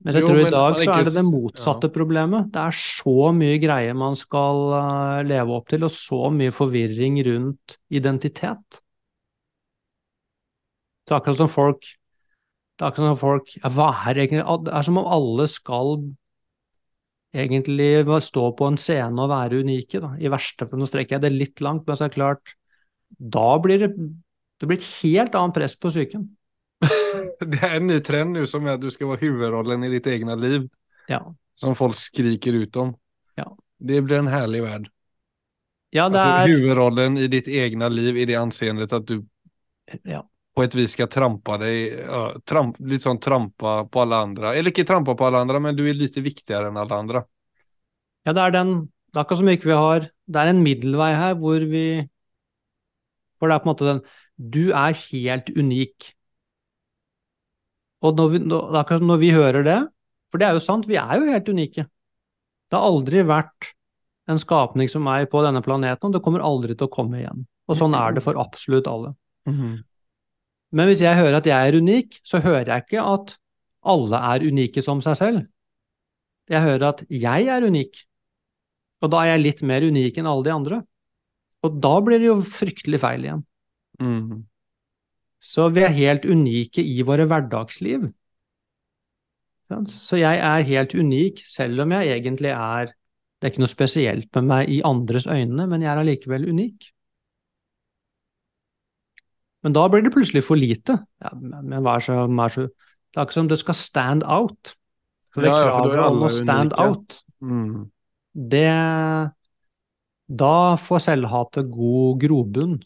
Men 0.00 0.14
jeg 0.14 0.23
Jo, 0.23 0.28
tror 0.30 0.38
i 0.38 0.52
dag 0.54 0.76
så 0.78 0.92
er 0.95 1.09
det 1.09 1.14
det 1.16 1.25
motsatte 1.26 1.33
motsatte 1.35 1.90
problemet. 1.92 2.52
Det 2.54 2.62
er 2.62 2.76
så 2.78 3.33
mye 3.35 3.59
greier 3.61 3.99
man 3.99 4.14
skal 4.16 4.62
uh, 4.71 5.19
leve 5.26 5.57
opp 5.59 5.66
til, 5.69 5.83
og 5.85 5.90
så 5.92 6.30
mye 6.30 6.54
forvirring 6.54 7.19
rundt 7.26 7.76
identitet. 7.90 8.80
Er 11.11 11.19
akkurat 11.19 11.40
som 11.42 11.50
folk 11.50 11.90
Det 12.81 12.87
er 12.87 12.95
akkurat 12.95 13.11
som 13.13 13.21
folk 13.21 13.51
er 13.61 14.19
egentlig 14.23 14.41
Det 14.65 14.73
er 14.73 14.85
som 14.87 14.97
om 14.97 15.09
alle 15.13 15.45
skal 15.53 15.91
egentlig 17.37 18.23
stå 18.25 18.45
på 18.57 18.71
en 18.71 18.79
scene 18.81 19.21
og 19.21 19.29
være 19.29 19.61
unike, 19.61 20.01
da. 20.01 20.15
I 20.17 20.31
verste 20.33 20.65
fall, 20.65 20.81
nå 20.81 20.89
strekker 20.89 21.19
jeg 21.19 21.25
det 21.27 21.31
litt 21.35 21.61
langt, 21.61 21.85
men 21.85 21.99
så 21.99 22.07
er 22.07 22.09
det 22.09 22.17
klart 22.17 22.55
Da 23.37 23.59
blir 23.61 23.85
det 23.85 23.91
Det 23.93 24.71
blir 24.71 24.81
et 24.81 24.89
helt 25.03 25.37
annet 25.37 25.59
press 25.59 25.77
på 25.77 25.93
psyken. 25.93 26.25
Det 27.53 27.61
er 27.61 27.77
en 27.77 27.87
ny 27.89 28.01
trend 28.05 28.33
nu 28.37 28.47
som 28.49 28.65
er 28.65 28.79
at 28.79 28.83
du 28.83 28.89
skal 28.93 29.13
være 29.13 29.27
huvudrollen 29.27 29.85
i 29.85 29.93
ditt 29.93 30.09
eget 30.09 30.41
liv. 30.41 30.67
Ja. 31.09 31.21
Som 31.57 31.77
folk 31.77 31.97
skriker 32.01 32.57
ut 32.65 32.77
om. 32.77 32.95
Ja. 33.37 33.47
Det 33.77 34.03
blir 34.05 34.21
en 34.21 34.29
herlig 34.29 34.61
verden. 34.65 34.89
Ja, 35.93 36.09
det 36.09 36.21
er... 36.21 36.25
Altså 36.25 36.57
huvudrollen 36.57 37.17
i 37.21 37.29
ditt 37.29 37.49
eget 37.49 37.93
liv 37.93 38.17
i 38.17 38.29
det 38.29 38.37
anseendet 38.41 38.93
at 38.93 39.09
du 39.09 39.21
ja. 40.05 40.21
På 40.61 40.64
ett 40.67 40.75
vis 40.76 40.93
skal 40.93 41.09
trampe 41.09 41.57
deg 41.62 42.00
uh, 42.05 42.35
tramp, 42.45 42.76
Litt 42.85 43.07
sånn 43.07 43.21
trampe 43.23 43.75
på 43.88 44.02
alle 44.02 44.19
andre. 44.26 44.52
Eller 44.59 44.75
ikke 44.75 44.85
trampe 44.88 45.14
på 45.17 45.26
alle 45.26 45.40
andre, 45.40 45.61
men 45.64 45.76
du 45.79 45.87
er 45.88 45.97
litt 45.97 46.19
viktigere 46.21 46.69
enn 46.69 46.81
alle 46.81 46.99
andre. 47.00 47.23
Ja, 48.29 48.35
det 48.37 48.43
er 48.45 48.57
den 48.59 48.73
Det 49.09 49.17
er 49.17 49.23
akkurat 49.23 49.40
som 49.40 49.49
ikke 49.49 49.71
vi 49.71 49.79
har 49.79 50.05
Det 50.29 50.40
er 50.43 50.50
en 50.50 50.61
middelvei 50.61 51.09
her 51.17 51.38
hvor 51.40 51.62
vi 51.64 51.85
For 53.40 53.49
det 53.49 53.57
er 53.57 53.62
på 53.62 53.64
en 53.64 53.73
måte 53.73 53.88
den 53.88 54.02
Du 54.37 54.64
er 54.76 54.93
helt 54.93 55.49
unik. 55.49 56.11
Og 58.05 58.21
når 58.21 58.29
vi, 58.35 58.45
når, 58.45 58.93
når 59.00 59.23
vi 59.25 59.33
hører 59.33 59.64
det 59.64 59.81
For 60.29 60.43
det 60.43 60.50
er 60.50 60.59
jo 60.59 60.64
sant, 60.69 60.88
vi 60.88 61.00
er 61.00 61.17
jo 61.17 61.33
helt 61.33 61.49
unike. 61.49 61.88
Det 62.69 62.76
har 62.76 62.85
aldri 62.85 63.25
vært 63.25 63.73
en 64.31 64.38
skapning 64.38 64.93
som 64.93 65.02
meg 65.02 65.31
på 65.33 65.40
denne 65.43 65.64
planeten, 65.64 66.07
og 66.07 66.12
det 66.14 66.23
kommer 66.23 66.45
aldri 66.45 66.76
til 66.76 66.87
å 66.87 66.93
komme 66.93 67.19
igjen. 67.19 67.49
Og 67.67 67.81
sånn 67.81 67.97
er 67.99 68.14
det 68.14 68.23
for 68.23 68.38
absolutt 68.38 68.87
alle. 68.87 69.17
Men 70.71 70.91
hvis 70.91 71.03
jeg 71.03 71.19
hører 71.19 71.41
at 71.41 71.49
jeg 71.49 71.69
er 71.69 71.79
unik, 71.81 72.21
så 72.27 72.43
hører 72.45 72.69
jeg 72.69 72.87
ikke 72.87 73.03
at 73.03 73.35
alle 73.91 74.21
er 74.35 74.47
unike 74.47 74.85
som 74.85 75.00
seg 75.05 75.19
selv. 75.19 75.41
Jeg 76.50 76.62
hører 76.67 76.91
at 76.91 77.03
jeg 77.11 77.49
er 77.50 77.67
unik. 77.67 78.05
Og 79.00 79.12
da 79.12 79.23
er 79.23 79.35
jeg 79.35 79.45
litt 79.45 79.62
mer 79.67 79.87
unik 79.87 80.21
enn 80.21 80.29
alle 80.31 80.47
de 80.47 80.55
andre. 80.55 80.81
Og 81.67 81.77
da 81.83 81.93
blir 82.05 82.21
det 82.21 82.29
jo 82.29 82.39
fryktelig 82.45 83.00
feil 83.03 83.27
igjen. 83.27 83.43
Mm. 84.00 84.45
Så 85.41 85.69
vi 85.73 85.85
er 85.85 85.97
helt 85.97 86.27
unike 86.29 86.85
i 86.85 87.00
våre 87.07 87.27
hverdagsliv. 87.29 88.11
Så 89.89 90.19
jeg 90.19 90.41
er 90.43 90.67
helt 90.67 90.95
unik, 90.99 91.45
selv 91.49 91.85
om 91.85 91.93
jeg 91.95 92.17
egentlig 92.17 92.50
er 92.55 92.97
Det 93.41 93.47
er 93.47 93.53
ikke 93.55 93.62
noe 93.62 93.73
spesielt 93.73 94.37
med 94.37 94.49
meg 94.50 94.69
i 94.69 94.83
andres 94.85 95.25
øyne, 95.25 95.65
men 95.65 95.81
jeg 95.81 95.89
er 95.89 96.00
allikevel 96.03 96.43
unik. 96.50 96.91
Men 99.64 99.75
da 99.76 99.87
blir 99.93 100.02
det 100.05 100.12
plutselig 100.14 100.43
for 100.47 100.57
lite. 100.57 100.97
Ja, 101.21 101.33
men 101.37 101.83
hva 101.85 101.99
er 101.99 102.05
så, 102.07 102.21
hva 102.26 102.47
er 102.47 102.55
så 102.55 102.69
Det 102.71 103.19
er 103.19 103.26
ikke 103.26 103.37
som 103.40 103.49
det 103.50 103.59
skal 103.59 103.75
stand 103.75 104.23
out. 104.25 104.76
Så 105.35 105.43
det 105.43 105.50
Ja, 105.50 105.57
ja, 105.59 105.71
for 105.75 105.88
da 105.88 105.90
er 105.90 105.97
kravet 105.97 105.99
om 105.99 106.17
alle 106.17 106.29
å 106.29 106.35
stand 106.35 106.73
unike. 106.73 106.87
out, 106.88 107.23
Mm. 107.40 107.90
det 108.35 109.33
Da 110.31 110.76
får 110.76 111.00
selvhatet 111.02 111.71
god 111.73 112.21
grobunn. 112.23 112.81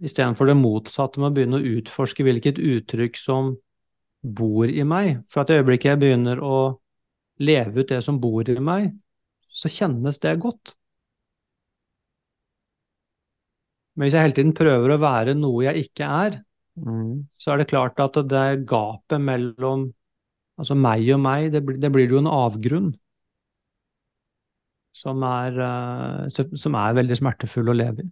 Istedenfor 0.00 0.48
det 0.48 0.56
motsatte 0.56 1.20
med 1.20 1.30
å 1.30 1.34
begynne 1.36 1.60
å 1.60 1.68
utforske 1.78 2.24
hvilket 2.24 2.58
uttrykk 2.58 3.16
som 3.20 3.56
bor 4.24 4.66
i 4.66 4.82
meg. 4.82 5.22
For 5.28 5.42
at 5.42 5.50
i 5.50 5.58
øyeblikket 5.60 5.92
jeg 5.92 6.00
begynner 6.00 6.40
å 6.42 6.80
leve 7.38 7.80
ut 7.80 7.88
det 7.88 8.02
som 8.02 8.18
bor 8.20 8.48
i 8.48 8.58
meg, 8.58 8.90
så 9.48 9.68
kjennes 9.68 10.18
det 10.18 10.38
godt. 10.40 10.74
Men 14.00 14.06
hvis 14.08 14.14
jeg 14.16 14.24
hele 14.24 14.36
tiden 14.38 14.54
prøver 14.56 14.94
å 14.94 15.00
være 15.02 15.34
noe 15.36 15.66
jeg 15.68 15.84
ikke 15.90 16.06
er, 16.08 16.38
Mm. 16.80 17.26
så 17.30 17.52
er 17.52 17.58
det 17.58 17.68
klart 17.68 17.98
at 18.00 18.14
det 18.30 18.64
gapet 18.64 19.20
mellom 19.20 19.92
altså 20.58 20.74
meg 20.74 21.02
og 21.12 21.20
meg, 21.20 21.50
det, 21.52 21.60
blir- 21.66 21.78
det 21.82 21.90
blir 21.92 22.08
jo 22.08 22.18
en 22.22 22.30
avgrunn 22.30 22.94
som 24.96 25.20
er, 25.22 25.58
eh, 25.60 26.28
som- 26.30 26.56
som 26.56 26.74
er 26.74 26.94
veldig 26.94 27.18
smertefull 27.18 27.68
å 27.68 27.76
leve 27.76 28.06
i. 28.06 28.10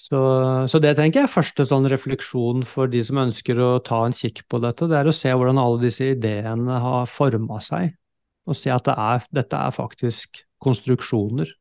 Så, 0.00 0.18
så 0.66 0.80
det 0.82 0.96
tenker 0.96 1.20
jeg 1.20 1.28
er 1.28 1.34
første 1.34 1.62
sånn 1.68 1.86
refleksjon 1.88 2.64
for 2.66 2.88
de 2.90 3.04
som 3.04 3.20
ønsker 3.22 3.54
å 3.62 3.84
ta 3.84 4.04
en 4.06 4.12
kikk 4.16 4.42
på 4.48 4.60
dette, 4.60 4.88
det 4.88 4.96
er 4.98 5.04
å 5.06 5.14
se 5.14 5.28
hvordan 5.30 5.60
alle 5.60 5.78
disse 5.84 6.10
ideene 6.16 6.80
har 6.80 7.06
forma 7.06 7.60
seg, 7.60 7.94
og 8.48 8.56
se 8.56 8.70
at 8.74 8.82
det 8.88 8.96
er, 8.98 9.26
dette 9.32 9.52
er 9.54 9.70
faktisk 9.70 10.42
konstruksjoner. 10.64 11.52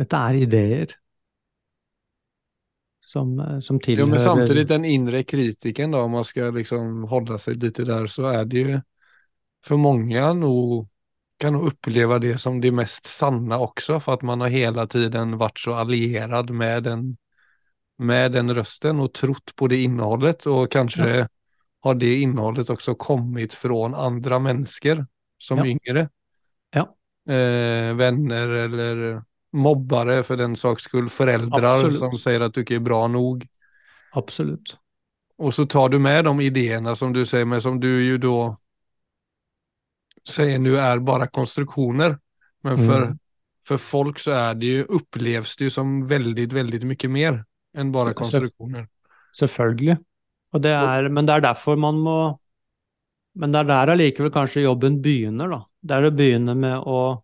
Dette 0.00 0.24
er 0.30 0.40
ideer 0.40 0.96
som, 3.10 3.60
som 3.62 3.80
Jo, 3.86 4.06
men 4.06 4.20
samtidig 4.20 4.68
den 4.70 4.84
inre 4.84 5.24
kritikken, 5.26 5.90
da, 5.90 6.04
om 6.06 6.14
man 6.14 6.24
skal 6.24 6.54
liksom 6.54 7.08
holde 7.10 7.40
seg 7.42 7.58
litt 7.62 7.80
der, 7.82 8.06
så 8.06 8.28
er 8.30 8.44
det 8.46 8.62
jo 8.62 8.78
for 9.66 9.82
mange 9.82 10.22
nog 10.38 10.86
kan 11.40 11.56
nog 11.56 11.70
oppleve 11.72 12.18
det 12.20 12.38
som 12.38 12.60
det 12.60 12.70
mest 12.76 13.06
sanna 13.08 13.56
også, 13.64 13.96
for 14.04 14.18
at 14.18 14.24
man 14.28 14.44
har 14.44 14.52
hele 14.52 14.84
tiden 14.92 15.38
vært 15.40 15.58
så 15.62 15.78
allierad 15.80 16.50
med 16.52 16.84
den, 16.84 17.04
med 17.96 18.34
den 18.36 18.52
røsten 18.54 19.00
og 19.00 19.14
trott 19.16 19.54
på 19.56 19.70
det 19.72 19.78
innehållet 19.86 20.44
kanskje 20.70 21.08
ja. 21.22 21.28
har 21.86 21.96
det 21.96 22.12
innehållet 22.26 22.70
også 22.70 22.94
kommet 23.00 23.56
fra 23.56 23.88
andre 24.04 24.40
mennesker 24.40 25.06
som 25.40 25.64
Ja. 25.64 25.66
yngre. 25.72 26.10
Ja. 26.76 26.84
Eh, 27.34 27.94
vänner 27.96 28.48
eller 28.48 29.22
mobbare 29.52 30.22
för 30.22 30.36
den 30.36 30.56
saks 30.56 30.82
skull, 30.82 31.08
föräldrar 31.10 31.62
Absolut. 31.74 31.98
som 31.98 32.18
säger 32.18 32.40
att 32.40 32.54
du 32.54 32.60
inte 32.60 32.74
är 32.74 32.78
bra 32.78 33.06
nog. 33.08 33.46
Absolutt. 34.12 34.76
Och 35.38 35.54
så 35.54 35.66
tar 35.66 35.88
du 35.88 35.98
med 35.98 36.24
de 36.24 36.40
idéerna 36.40 36.96
som 36.96 37.12
du 37.12 37.26
säger, 37.26 37.44
men 37.44 37.62
som 37.62 37.80
du 37.80 38.04
ju 38.04 38.18
då 38.18 38.56
säger 40.28 40.58
nu 40.58 40.78
är 40.78 40.98
bara 40.98 41.26
konstruktioner. 41.26 42.18
Men 42.62 42.76
for 42.86 43.02
Mm. 43.02 43.18
för 43.68 43.76
folk 43.78 44.18
så 44.18 44.30
är 44.30 44.54
det 44.54 44.66
ju, 44.66 44.84
upplevs 44.84 45.56
det 45.56 45.64
ju 45.64 45.70
som 45.70 46.06
väldigt, 46.06 46.52
väldigt 46.52 46.82
mycket 46.82 47.10
mer 47.10 47.44
än 47.76 47.92
bara 47.92 48.04
Så- 48.04 48.10
så- 48.10 48.14
konstruktioner. 48.14 48.88
Selvfølgelig. 49.38 49.96
Og 50.52 50.62
det 50.62 50.70
er, 50.70 51.08
men 51.08 51.26
det 51.26 51.32
er 51.34 51.40
derfor 51.40 51.76
man 51.76 51.94
må 51.94 52.38
Men 53.34 53.52
det 53.52 53.58
er 53.60 53.64
der 53.64 53.92
allikevel 53.92 54.30
kanskje 54.32 54.62
jobben 54.64 55.00
begynner, 55.02 55.48
da. 55.48 55.64
Det 55.82 55.94
er 55.94 56.02
å 56.02 56.10
begynne 56.16 56.54
med 56.56 56.78
å 56.82 57.22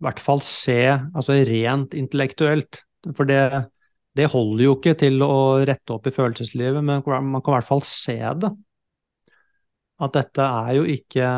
i 0.00 0.06
hvert 0.06 0.22
fall 0.22 0.40
se, 0.44 0.78
altså 1.12 1.36
rent 1.44 1.94
intellektuelt. 1.98 2.80
For 3.16 3.28
det, 3.28 3.42
det 4.16 4.30
holder 4.32 4.64
jo 4.64 4.76
ikke 4.78 4.96
til 5.02 5.20
å 5.24 5.60
rette 5.68 5.92
opp 5.92 6.08
i 6.08 6.14
følelseslivet, 6.14 6.80
men 6.80 7.04
man 7.04 7.42
kan 7.44 7.52
i 7.52 7.58
hvert 7.58 7.68
fall 7.68 7.84
se 7.86 8.16
det. 8.16 8.50
At 10.00 10.16
dette 10.16 10.46
er 10.46 10.72
jo 10.78 10.88
ikke 10.88 11.28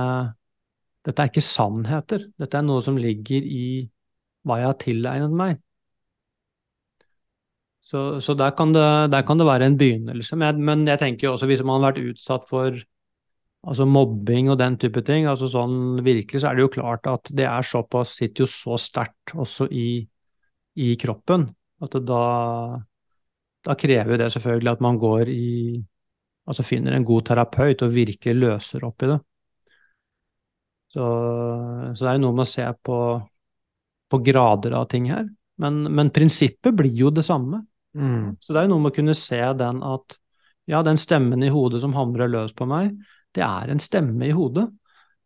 Dette 1.03 1.19
er 1.19 1.31
ikke 1.33 1.43
sannheter. 1.43 2.29
Dette 2.39 2.55
er 2.55 2.63
noe 2.63 2.83
som 2.87 2.95
ligger 2.95 3.43
i 3.43 3.83
hva 4.47 4.61
jeg 4.61 4.69
har 4.69 4.77
tilegnet 4.79 5.33
meg. 5.35 5.57
Så, 7.83 8.21
så 8.23 8.37
der, 8.39 8.53
kan 8.55 8.71
det, 8.71 8.85
der 9.11 9.25
kan 9.27 9.41
det 9.41 9.49
være 9.49 9.67
en 9.67 9.79
begynnelse. 9.81 10.39
Men 10.39 10.47
jeg, 10.47 10.67
men 10.69 10.85
jeg 10.87 11.01
tenker 11.03 11.27
jo 11.27 11.33
også 11.35 11.49
hvis 11.51 11.65
man 11.67 11.81
har 11.81 11.91
vært 11.91 12.13
utsatt 12.13 12.47
for 12.47 12.79
altså 13.63 13.87
mobbing 13.87 14.51
og 14.51 14.59
den 14.61 14.77
type 14.81 15.03
ting, 15.07 15.27
altså 15.31 15.49
sånn 15.51 16.03
virkelig, 16.03 16.43
så 16.43 16.51
er 16.51 16.59
det 16.59 16.65
jo 16.65 16.73
klart 16.75 17.07
at 17.11 17.31
det 17.31 17.47
er 17.47 17.67
såpass, 17.67 18.17
sitter 18.19 18.45
jo 18.45 18.51
så 18.51 18.79
sterkt 18.81 19.35
også 19.39 19.69
i, 19.71 20.03
i 20.83 20.89
kroppen, 21.01 21.47
at 21.83 21.97
da, 22.07 22.23
da 23.67 23.77
krever 23.79 24.19
det 24.19 24.33
selvfølgelig 24.35 24.75
at 24.75 24.85
man 24.85 25.01
går 25.03 25.33
i 25.33 25.49
Altså 26.43 26.65
finner 26.67 26.97
en 26.97 27.05
god 27.07 27.23
terapeut 27.29 27.85
og 27.87 27.93
virkelig 27.95 28.33
løser 28.35 28.83
opp 28.83 29.05
i 29.07 29.13
det. 29.13 29.19
Så, 30.91 31.05
så 31.95 32.03
det 32.03 32.09
er 32.11 32.17
jo 32.17 32.23
noe 32.25 32.35
med 32.35 32.43
å 32.43 32.51
se 32.51 32.65
på, 32.89 32.97
på 34.11 34.21
grader 34.27 34.75
av 34.75 34.89
ting 34.91 35.07
her. 35.13 35.29
Men, 35.63 35.85
men 35.87 36.11
prinsippet 36.11 36.75
blir 36.75 36.99
jo 36.99 37.13
det 37.15 37.23
samme. 37.29 37.63
Mm. 37.95 38.43
Så 38.43 38.51
det 38.51 38.59
er 38.59 38.67
jo 38.67 38.73
noe 38.75 38.83
med 38.83 38.91
å 38.91 38.97
kunne 38.97 39.15
se 39.15 39.39
den 39.39 39.85
at 39.87 40.19
ja, 40.71 40.83
den 40.83 40.99
stemmen 41.01 41.47
i 41.47 41.53
hodet 41.55 41.83
som 41.83 41.95
hamrer 41.95 42.31
løs 42.35 42.55
på 42.59 42.67
meg, 42.71 42.91
det 43.37 43.45
er 43.47 43.73
en 43.73 43.83
stemme 43.83 44.29
i 44.29 44.35
hodet. 44.37 44.69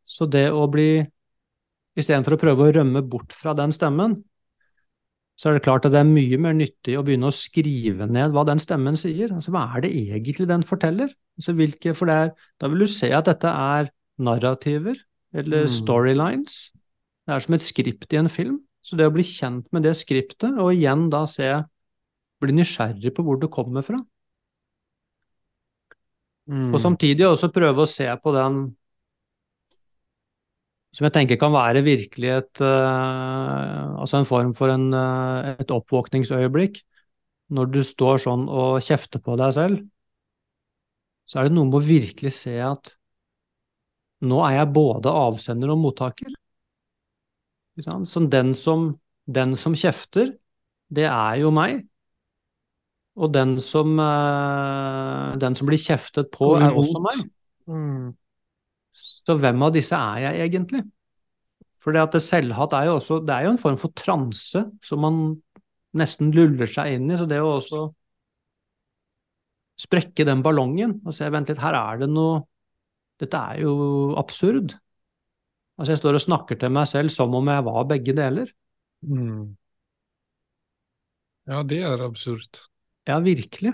Så 0.07 0.29
det 0.31 0.49
å 0.55 0.67
bli 0.71 1.07
Istedenfor 1.97 2.35
å 2.37 2.41
prøve 2.41 2.65
å 2.67 2.73
rømme 2.77 3.01
bort 3.09 3.33
fra 3.33 3.55
den 3.57 3.71
stemmen, 3.73 4.19
så 5.41 5.49
er 5.49 5.57
det 5.57 5.63
klart 5.65 5.87
at 5.89 5.95
det 5.95 6.03
er 6.03 6.09
mye 6.09 6.37
mer 6.41 6.53
nyttig 6.53 6.93
å 6.97 7.03
begynne 7.05 7.31
å 7.31 7.33
skrive 7.33 8.05
ned 8.05 8.35
hva 8.35 8.43
den 8.45 8.61
stemmen 8.61 8.99
sier. 9.01 9.33
Altså, 9.33 9.53
hva 9.55 9.63
er 9.77 9.85
det 9.87 9.95
egentlig 9.97 10.45
den 10.51 10.65
forteller? 10.65 11.09
Altså, 11.41 11.55
hvilke, 11.57 11.95
for 11.97 12.13
er, 12.13 12.35
da 12.61 12.69
vil 12.69 12.85
du 12.85 12.89
se 12.93 13.09
at 13.17 13.29
dette 13.29 13.49
er 13.49 13.89
narrativer, 14.21 15.01
eller 15.33 15.65
Mm. 15.65 15.73
storylines. 15.73 16.71
Det 17.27 17.35
er 17.35 17.41
som 17.41 17.55
et 17.55 17.65
skript 17.65 18.13
i 18.13 18.17
en 18.21 18.29
film. 18.29 18.61
Så 18.85 18.97
det 18.97 19.09
å 19.09 19.13
bli 19.17 19.25
kjent 19.25 19.67
med 19.73 19.83
det 19.83 19.97
skriptet, 19.97 20.53
og 20.53 20.73
igjen 20.73 21.09
da 21.11 21.25
se 21.25 21.65
bli 22.41 22.53
nysgjerrig 22.53 23.13
på 23.15 23.25
hvor 23.25 23.41
det 23.41 23.51
kommer 23.51 23.83
fra. 23.83 23.99
Mm. 26.47 26.71
Og 26.75 26.81
samtidig 26.83 27.27
også 27.27 27.51
prøve 27.55 27.83
å 27.83 27.91
se 27.91 28.07
på 28.23 28.33
den 28.37 28.61
som 30.97 31.05
jeg 31.05 31.13
tenker 31.13 31.37
kan 31.41 31.53
være 31.53 31.83
virkelig 31.85 32.31
et 32.33 32.61
uh, 32.65 33.97
Altså 34.01 34.21
en 34.21 34.29
form 34.29 34.55
for 34.57 34.73
en, 34.73 34.87
uh, 34.95 35.57
et 35.59 35.73
oppvåkningsøyeblikk. 35.73 36.79
Når 37.53 37.69
du 37.75 37.83
står 37.85 38.23
sånn 38.25 38.47
og 38.49 38.79
kjefter 38.85 39.21
på 39.23 39.37
deg 39.39 39.53
selv, 39.55 39.83
så 41.27 41.41
er 41.41 41.49
det 41.49 41.57
noe 41.57 41.69
med 41.69 41.79
å 41.79 41.85
virkelig 41.85 42.33
se 42.39 42.55
at 42.63 42.95
nå 44.27 44.41
er 44.47 44.61
jeg 44.61 44.73
både 44.75 45.13
avsender 45.13 45.73
og 45.75 45.81
mottaker. 45.83 46.33
Så 47.77 48.23
den 48.33 48.55
som, 48.57 48.89
den 49.29 49.53
som 49.59 49.77
kjefter, 49.77 50.33
det 50.89 51.07
er 51.11 51.43
jo 51.43 51.53
meg. 51.55 51.85
Og 53.17 53.33
den 53.33 53.57
som, 53.65 53.97
eh, 53.99 55.37
den 55.41 55.55
som 55.57 55.69
blir 55.69 55.81
kjeftet 55.81 56.29
på, 56.35 56.53
er 56.61 56.77
også 56.77 57.01
meg. 57.01 57.25
Mm. 57.67 58.13
Så 58.93 59.37
hvem 59.41 59.63
av 59.65 59.73
disse 59.73 59.97
er 59.97 60.29
jeg 60.29 60.51
egentlig? 60.51 60.83
For 61.81 61.95
det 61.95 62.03
at 62.03 62.17
selvhat 62.23 62.75
er 62.75 62.89
jo 62.89 62.97
også 62.99 63.21
Det 63.27 63.35
er 63.35 63.47
jo 63.47 63.53
en 63.55 63.63
form 63.63 63.77
for 63.79 63.95
transe 63.95 64.63
som 64.83 65.01
man 65.01 65.19
nesten 65.97 66.33
luller 66.35 66.69
seg 66.71 66.97
inn 66.97 67.11
i. 67.11 67.17
Så 67.17 67.29
det 67.31 67.41
å 67.41 67.57
også 67.57 67.87
sprekke 69.81 70.27
den 70.27 70.43
ballongen 70.45 70.99
og 71.05 71.15
se 71.15 71.29
Vent 71.31 71.51
litt, 71.53 71.61
her 71.61 71.77
er 71.77 72.05
det 72.05 72.11
noe 72.13 72.45
Dette 73.21 73.39
er 73.39 73.63
jo 73.63 74.13
absurd. 74.21 74.75
Altså, 75.81 75.95
jeg 75.95 76.01
står 76.03 76.19
og 76.19 76.21
snakker 76.21 76.59
til 76.61 76.73
meg 76.73 76.85
selv 76.91 77.09
som 77.13 77.33
om 77.33 77.49
jeg 77.49 77.65
var 77.65 77.87
begge 77.89 78.13
deler. 78.13 78.51
Mm. 79.01 79.57
Ja, 81.49 81.63
det 81.65 81.79
er 81.81 82.05
absurt. 82.05 82.61
Ja, 83.07 83.19
virkelig. 83.23 83.73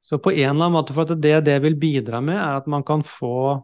Så 0.00 0.18
på 0.18 0.30
en 0.32 0.38
eller 0.38 0.66
annen 0.66 0.74
måte, 0.76 0.94
for 0.94 1.08
at 1.08 1.20
det 1.22 1.44
det 1.46 1.58
vil 1.64 1.78
bidra 1.80 2.20
med, 2.20 2.36
er 2.36 2.58
at 2.60 2.66
man 2.70 2.84
kan 2.86 3.02
få 3.06 3.62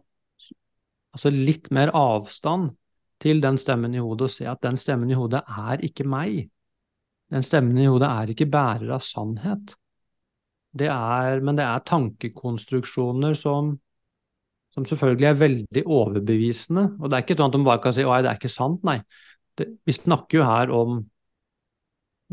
altså 1.13 1.31
litt 1.33 1.69
mer 1.75 1.91
avstand 1.95 2.71
til 3.21 3.41
den 3.43 3.59
stemmen 3.59 3.95
i 3.95 4.01
hodet, 4.01 4.29
og 4.29 4.33
se 4.33 4.47
at 4.49 4.61
den 4.63 4.79
stemmen 4.79 5.11
i 5.11 5.17
hodet 5.17 5.43
er 5.45 5.83
ikke 5.85 6.07
meg. 6.07 6.47
Den 7.29 7.45
stemmen 7.45 7.77
i 7.77 7.85
hodet 7.87 8.07
er 8.09 8.31
ikke 8.33 8.49
bærer 8.49 8.95
av 8.95 9.03
sannhet. 9.05 9.75
Det 10.79 10.89
er, 10.89 11.43
men 11.45 11.57
det 11.57 11.65
er 11.65 11.85
tankekonstruksjoner 11.85 13.35
som, 13.37 13.73
som 14.73 14.87
selvfølgelig 14.89 15.29
er 15.29 15.39
veldig 15.39 15.83
overbevisende. 15.85 16.85
Og 16.99 17.09
det 17.09 17.17
er 17.17 17.25
ikke 17.25 17.37
sånn 17.39 17.51
at 17.51 17.59
man 17.59 17.69
bare 17.71 17.83
kan 17.83 17.95
si 17.95 18.05
'oi, 18.05 18.21
det 18.23 18.31
er 18.31 18.41
ikke 18.41 18.53
sant'. 18.53 18.83
Nei. 18.87 18.99
Det, 19.57 19.67
vi 19.85 19.95
snakker 19.95 20.39
jo 20.39 20.49
her 20.49 20.73
om 20.73 21.01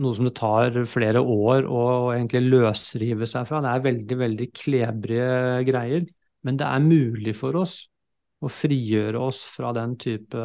noe 0.03 0.17
som 0.17 0.27
det 0.29 0.35
tar 0.37 0.77
flere 0.89 1.23
år 1.23 1.67
å 1.69 1.83
egentlig 2.13 2.45
løsrive 2.51 3.29
seg 3.29 3.47
fra. 3.49 3.63
Det 3.65 3.73
er 3.73 3.85
veldig, 3.87 4.19
veldig 4.23 4.49
klebrige 4.53 5.29
greier. 5.69 6.07
Men 6.47 6.59
det 6.61 6.67
er 6.69 6.85
mulig 6.85 7.35
for 7.39 7.57
oss 7.63 7.79
å 8.45 8.51
frigjøre 8.53 9.21
oss 9.25 9.45
fra 9.49 9.73
den 9.77 9.97
type 10.01 10.43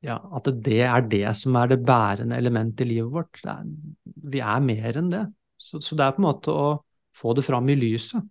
ja, 0.00 0.16
at 0.16 0.46
det 0.64 0.80
er 0.86 1.08
det 1.12 1.26
som 1.36 1.56
er 1.60 1.74
det 1.74 1.82
bærende 1.84 2.38
elementet 2.40 2.86
i 2.86 2.94
livet 2.94 3.12
vårt. 3.12 3.42
Er, 3.44 3.66
vi 4.32 4.40
er 4.40 4.62
mer 4.64 4.96
enn 4.96 5.10
det. 5.12 5.26
Så, 5.60 5.82
så, 5.84 5.96
det 5.98 6.06
er 6.06 6.14
på 6.16 6.22
en 6.22 6.28
måte 6.30 6.54
å 6.54 6.68
få 7.16 7.34
det 7.36 7.44
fram 7.44 7.68
i 7.68 7.76
lyset, 7.76 8.24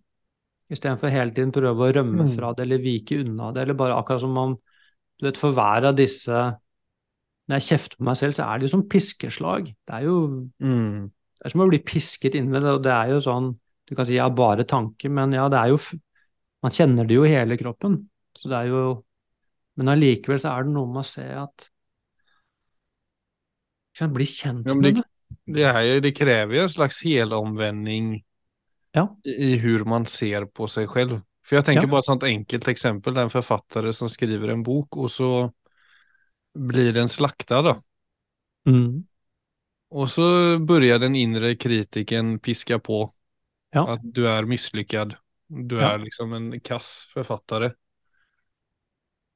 istedenfor 0.72 1.12
hele 1.14 1.34
tiden 1.36 1.52
prøve 1.54 1.86
å 1.86 1.94
rømme 1.94 2.26
mm. 2.26 2.32
fra 2.34 2.54
det 2.58 2.66
eller 2.66 2.82
vike 2.82 3.20
unna 3.22 3.52
det, 3.54 3.66
eller 3.66 3.78
bare 3.78 4.00
akkurat 4.00 4.24
som 4.24 4.38
om 4.38 4.56
du 5.20 5.28
vet, 5.28 5.38
For 5.38 5.54
hver 5.54 5.90
av 5.90 5.98
disse 5.98 6.42
Når 7.50 7.60
jeg 7.60 7.68
kjefter 7.72 7.98
på 7.98 8.06
meg 8.06 8.20
selv, 8.20 8.36
så 8.38 8.46
er 8.46 8.60
det 8.60 8.68
jo 8.68 8.74
som 8.76 8.86
piskeslag. 8.92 9.72
Det 9.74 9.98
er 9.98 10.06
jo 10.06 10.20
mm. 10.62 11.10
det 11.10 11.48
er 11.48 11.54
som 11.56 11.66
å 11.66 11.70
bli 11.72 11.82
pisket 11.82 12.38
inn 12.38 12.52
med 12.54 12.62
det, 12.66 12.76
og 12.78 12.86
det 12.86 12.94
er 12.94 13.16
jo 13.16 13.26
sånn 13.26 13.52
Du 13.90 13.96
kan 13.98 14.06
si 14.06 14.20
ja, 14.20 14.28
bare 14.30 14.68
tanke, 14.70 15.10
men 15.10 15.34
ja, 15.34 15.48
det 15.50 15.58
er 15.58 15.74
jo 15.74 15.80
Man 16.62 16.76
kjenner 16.76 17.08
det 17.08 17.16
jo 17.16 17.24
i 17.26 17.32
hele 17.32 17.58
kroppen. 17.58 18.02
Så 18.38 18.52
det 18.52 18.58
er 18.58 18.70
jo 18.70 18.82
men 19.80 19.94
allikevel 19.94 20.42
så 20.42 20.52
er 20.52 20.68
det 20.68 20.74
noe 20.76 20.92
med 20.92 21.06
å 21.06 21.08
se 21.08 21.26
at 21.40 21.70
kan 24.00 24.12
Bli 24.16 24.28
kjent 24.28 24.68
ja, 24.68 24.76
med 24.76 25.00
det. 25.00 25.06
Det, 25.50 25.64
er, 25.68 26.02
det 26.04 26.14
krever 26.16 26.56
jo 26.56 26.66
en 26.66 26.72
slags 26.72 27.02
helomvending 27.04 28.14
ja. 28.96 29.04
i 29.28 29.58
hvordan 29.60 29.92
man 29.92 30.06
ser 30.08 30.48
på 30.56 30.70
seg 30.72 30.88
selv. 30.94 31.18
For 31.44 31.58
jeg 31.58 31.68
tenker 31.68 31.88
ja. 31.88 31.92
bare 31.92 32.06
et 32.06 32.08
sånt 32.08 32.26
enkelt 32.28 32.70
eksempel. 32.72 33.16
Det 33.16 33.22
er 33.22 33.28
en 33.28 33.34
forfatter 33.34 33.90
som 33.96 34.12
skriver 34.12 34.54
en 34.54 34.64
bok, 34.64 35.00
og 35.02 35.12
så 35.12 35.32
blir 36.60 36.94
den 36.94 37.10
slaktad 37.10 37.66
da. 37.66 37.76
Mm. 38.68 39.06
Og 39.90 40.10
så 40.10 40.60
börjar 40.60 41.00
den 41.00 41.16
inre 41.16 41.56
kritiken 41.56 42.40
piske 42.40 42.80
på 42.80 43.14
ja. 43.74 43.86
at 43.94 44.04
du 44.04 44.28
er 44.28 44.46
misslyckad. 44.46 45.16
Du 45.48 45.80
er 45.80 45.98
liksom 45.98 46.34
en 46.34 46.60
kass 46.60 47.08
författare. 47.14 47.72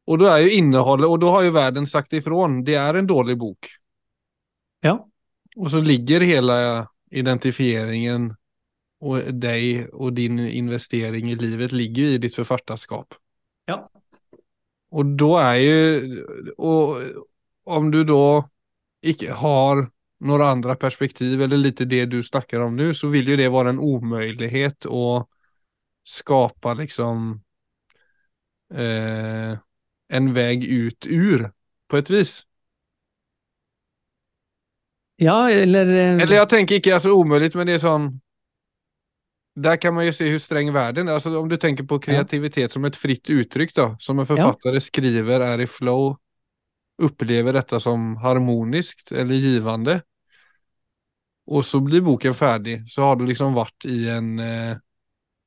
Og 0.05 0.19
da 0.19 0.33
er 0.35 0.43
jo 0.43 0.59
innehållet, 0.59 1.07
og 1.09 1.19
da 1.23 1.31
har 1.31 1.45
jo 1.47 1.55
verden 1.55 1.87
sagt 1.87 2.13
ifrån, 2.13 2.61
det 2.67 2.75
er 2.75 2.99
en 2.99 3.07
dårlig 3.07 3.37
bok. 3.39 3.69
Ja. 4.83 4.97
Og 5.55 5.71
så 5.71 5.81
ligger 5.81 6.25
hele 6.27 6.55
identifieringen 7.13 8.33
og 9.03 9.31
deg 9.39 9.89
og 9.93 10.13
din 10.17 10.39
investering 10.39 11.31
i 11.31 11.35
livet 11.39 11.71
ligger 11.71 12.15
i 12.15 12.17
ditt 12.17 12.35
författarskap. 12.35 13.15
Ja. 13.65 13.89
Og 14.93 15.13
da 15.17 15.29
er 15.41 15.59
jo 15.63 16.25
Og 16.57 17.03
om 17.65 17.91
du 17.91 18.03
da 18.03 18.43
ikke 19.03 19.35
har 19.39 19.87
noen 20.23 20.41
andre 20.43 20.75
perspektiv, 20.79 21.41
eller 21.41 21.59
litt 21.59 21.81
det 21.91 22.05
du 22.11 22.21
snakker 22.23 22.61
om 22.63 22.75
nå, 22.75 22.93
så 22.95 23.09
vil 23.11 23.33
jo 23.33 23.37
det 23.39 23.49
være 23.51 23.73
en 23.73 23.81
umulighet 23.83 24.87
å 24.87 25.25
skape 26.07 26.75
liksom 26.79 27.25
eh, 28.71 29.51
en 30.07 30.31
vei 30.35 30.55
ut 30.63 31.07
ur, 31.07 31.49
på 31.91 31.99
et 31.99 32.11
vis. 32.11 32.33
Ja, 35.19 35.49
eller 35.51 35.87
eh, 35.87 36.21
Eller 36.23 36.41
jeg 36.41 36.49
tenker 36.49 36.79
ikke 36.79 36.95
altså 36.95 37.15
umulig, 37.15 37.51
men 37.55 37.67
det 37.67 37.77
er 37.77 37.83
sånn 37.83 38.09
Der 39.55 39.77
kan 39.77 39.93
man 39.93 40.07
jo 40.07 40.13
se 40.15 40.31
hvor 40.31 40.41
streng 40.41 40.71
verden 40.73 41.07
er. 41.07 41.19
Altså, 41.19 41.33
om 41.37 41.49
du 41.49 41.57
tenker 41.61 41.85
på 41.85 41.99
kreativitet 42.01 42.73
som 42.73 42.85
et 42.89 42.97
fritt 42.97 43.29
uttrykk, 43.29 43.73
da, 43.77 43.87
som 44.01 44.19
en 44.19 44.29
forfatter 44.29 44.79
ja. 44.79 44.81
skriver, 44.81 45.45
er 45.45 45.61
i 45.61 45.69
flow, 45.69 46.15
opplever 47.01 47.53
dette 47.53 47.79
som 47.81 48.15
harmonisk 48.23 49.11
eller 49.11 49.37
givende, 49.37 49.99
og 51.49 51.65
så 51.67 51.81
blir 51.83 52.01
boken 52.05 52.33
ferdig, 52.37 52.79
så 52.89 53.09
har 53.09 53.19
du 53.19 53.25
liksom 53.27 53.55
vært 53.57 53.85
i 53.89 54.07
en 54.09 54.39
eh, 54.39 54.77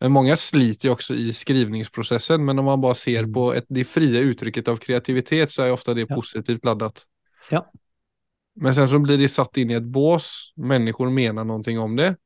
många 0.09 0.37
sliter 0.37 0.89
ju 0.89 0.93
också 0.93 1.15
i 1.15 1.33
skrivningsprocessen, 1.33 2.45
men 2.45 2.59
om 2.59 2.65
man 2.65 2.81
bara 2.81 2.95
ser 2.95 3.23
mm. 3.23 3.33
på 3.33 3.55
ett, 3.55 3.65
det 3.69 3.85
fria 3.85 4.21
uttrycket 4.21 4.69
av 4.69 4.77
kreativitet 4.77 5.51
så 5.51 5.63
är 5.63 5.73
ofta 5.73 5.95
det 5.95 6.07
ja. 6.09 6.15
positivt 6.15 6.65
laddat. 6.65 7.07
Ja. 7.51 7.71
Men 8.55 8.75
sen 8.75 8.89
så 8.89 8.99
blir 8.99 9.19
det 9.19 9.29
satt 9.29 9.57
in 9.57 9.71
i 9.71 9.75
ett 9.75 9.83
bås, 9.83 10.53
människor 10.57 11.11
menar 11.11 11.45
någonting 11.45 11.79
om 11.79 11.97
det. 11.97 12.17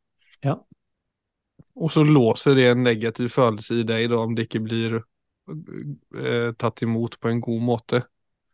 Och 1.80 1.92
så 1.92 2.04
låser 2.04 2.54
det 2.54 2.66
en 2.66 2.82
negativ 2.84 3.28
følelse 3.32 3.80
i 3.80 3.84
deg 3.88 4.10
da, 4.12 4.18
om 4.20 4.34
det 4.36 4.44
ikke 4.50 4.60
blir 4.60 4.98
eh, 5.00 6.50
tatt 6.60 6.82
imot 6.84 7.16
på 7.20 7.30
en 7.30 7.40
god 7.40 7.62
måte. 7.64 8.02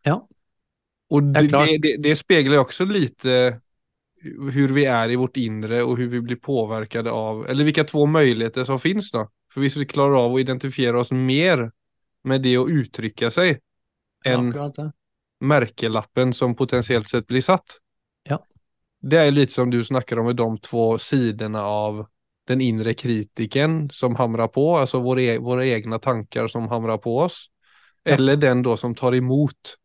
Ja. 0.07 0.21
Og 1.11 1.33
det, 1.35 1.49
det, 1.51 1.77
det, 1.83 1.91
det 2.05 2.15
speglar 2.15 2.63
også 2.63 2.87
lite 2.87 3.35
hvordan 4.23 4.75
vi 4.75 4.87
er 4.89 5.11
i 5.11 5.19
vårt 5.19 5.37
inre 5.43 5.83
og 5.83 5.97
hvordan 5.97 6.13
vi 6.15 6.23
blir 6.29 6.39
påverkade 6.39 7.11
av, 7.11 7.43
eller 7.49 7.67
vilka 7.67 7.83
två 7.83 8.05
muligheter 8.05 8.63
som 8.63 8.79
finnes, 8.79 9.11
da. 9.11 9.27
For 9.53 9.63
hvis 9.63 9.75
vi 9.77 9.91
klarer 9.91 10.17
av 10.23 10.33
å 10.33 10.39
identifiera 10.39 10.99
oss 10.99 11.11
mer 11.11 11.67
med 12.27 12.47
det 12.47 12.57
å 12.59 12.67
uttrykke 12.67 13.31
seg 13.31 13.59
enn 14.27 14.51
ja, 14.55 14.89
merkelappen 15.43 16.33
som 16.33 16.55
potensielt 16.55 17.09
sett 17.11 17.27
blir 17.27 17.43
satt. 17.43 17.81
Ja. 18.23 18.39
Det 18.99 19.19
er 19.19 19.35
litt 19.35 19.51
som 19.51 19.71
du 19.71 19.83
snakker 19.83 20.19
om 20.19 20.31
med 20.31 20.39
de 20.39 20.47
två 20.63 20.93
sidene 20.97 21.61
av 21.61 22.05
den 22.47 22.61
indre 22.63 22.93
kritiken 22.93 23.89
som 23.93 24.15
hamrar 24.15 24.47
på, 24.47 24.69
altså 24.79 25.01
våre, 25.03 25.37
våre 25.37 25.57
våra 25.57 25.65
egna 25.65 25.99
tankar 25.99 26.47
som 26.47 26.67
hamrar 26.67 26.97
på 26.97 27.17
oss. 27.19 27.49
Ja. 28.03 28.13
Eller 28.13 28.35
den 28.35 28.61
då 28.61 28.77
som 28.77 28.95
tar 28.95 29.15
emot 29.15 29.77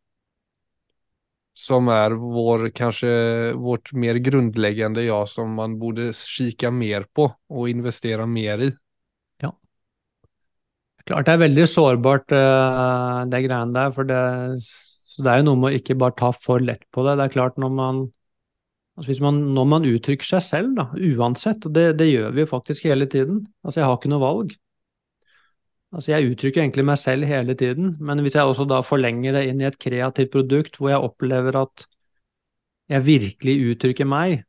som 1.55 1.88
er 1.88 2.11
vår, 2.11 2.70
kanske 2.70 3.53
vårt 3.53 3.92
mer 3.92 4.14
grundläggande 4.14 5.03
ja 5.03 5.27
som 5.27 5.55
man 5.55 5.79
borde 5.79 6.12
kika 6.12 6.70
mer 6.70 7.07
på 7.12 7.33
og 7.48 7.68
investere 7.68 8.27
mer 8.27 8.59
i. 8.59 8.70
Ja. 9.40 9.53
Klart 11.05 11.27
det 11.27 11.33
er 11.33 11.44
veldig 11.44 11.68
sårbart 11.68 12.33
eh, 12.33 13.25
det 13.29 13.44
greiene 13.44 13.77
der, 13.77 13.92
for 13.92 14.09
det, 14.09 14.22
så 14.62 15.22
det 15.22 15.31
er 15.33 15.42
jo 15.42 15.51
noe 15.51 15.61
med 15.61 15.72
å 15.72 15.81
ikke 15.83 15.98
bare 16.01 16.16
ta 16.16 16.33
for 16.33 16.61
lett 16.61 16.87
på 16.90 17.05
det. 17.05 17.18
Det 17.18 17.29
er 17.29 17.37
klart 17.37 17.61
når 17.61 17.77
man 17.77 18.03
Altså 19.00 19.14
man, 19.24 19.38
når 19.57 19.68
man 19.70 19.87
uttrykker 19.88 20.26
seg 20.26 20.42
selv, 20.44 20.74
da, 20.76 20.85
uansett, 20.92 21.64
og 21.64 21.72
det, 21.76 21.87
det 22.00 22.11
gjør 22.11 22.35
vi 22.37 22.44
jo 22.44 22.50
faktisk 22.50 22.90
hele 22.90 23.09
tiden 23.09 23.46
Altså, 23.64 23.81
jeg 23.81 23.88
har 23.88 23.96
ikke 23.96 24.12
noe 24.12 24.22
valg. 24.22 24.52
Altså 25.92 26.12
jeg 26.14 26.33
uttrykker 26.33 26.62
egentlig 26.62 26.85
meg 26.88 26.98
selv 27.00 27.28
hele 27.28 27.55
tiden, 27.59 27.96
men 28.00 28.22
hvis 28.24 28.37
jeg 28.37 28.48
også 28.48 28.64
da 28.68 28.81
forlenger 28.85 29.37
det 29.37 29.42
inn 29.48 29.61
i 29.61 29.68
et 29.68 29.76
kreativt 29.81 30.33
produkt 30.33 30.78
hvor 30.81 30.92
jeg 30.92 31.05
opplever 31.05 31.59
at 31.61 31.85
jeg 32.92 33.05
virkelig 33.07 33.57
uttrykker 33.74 34.09
meg, 34.09 34.42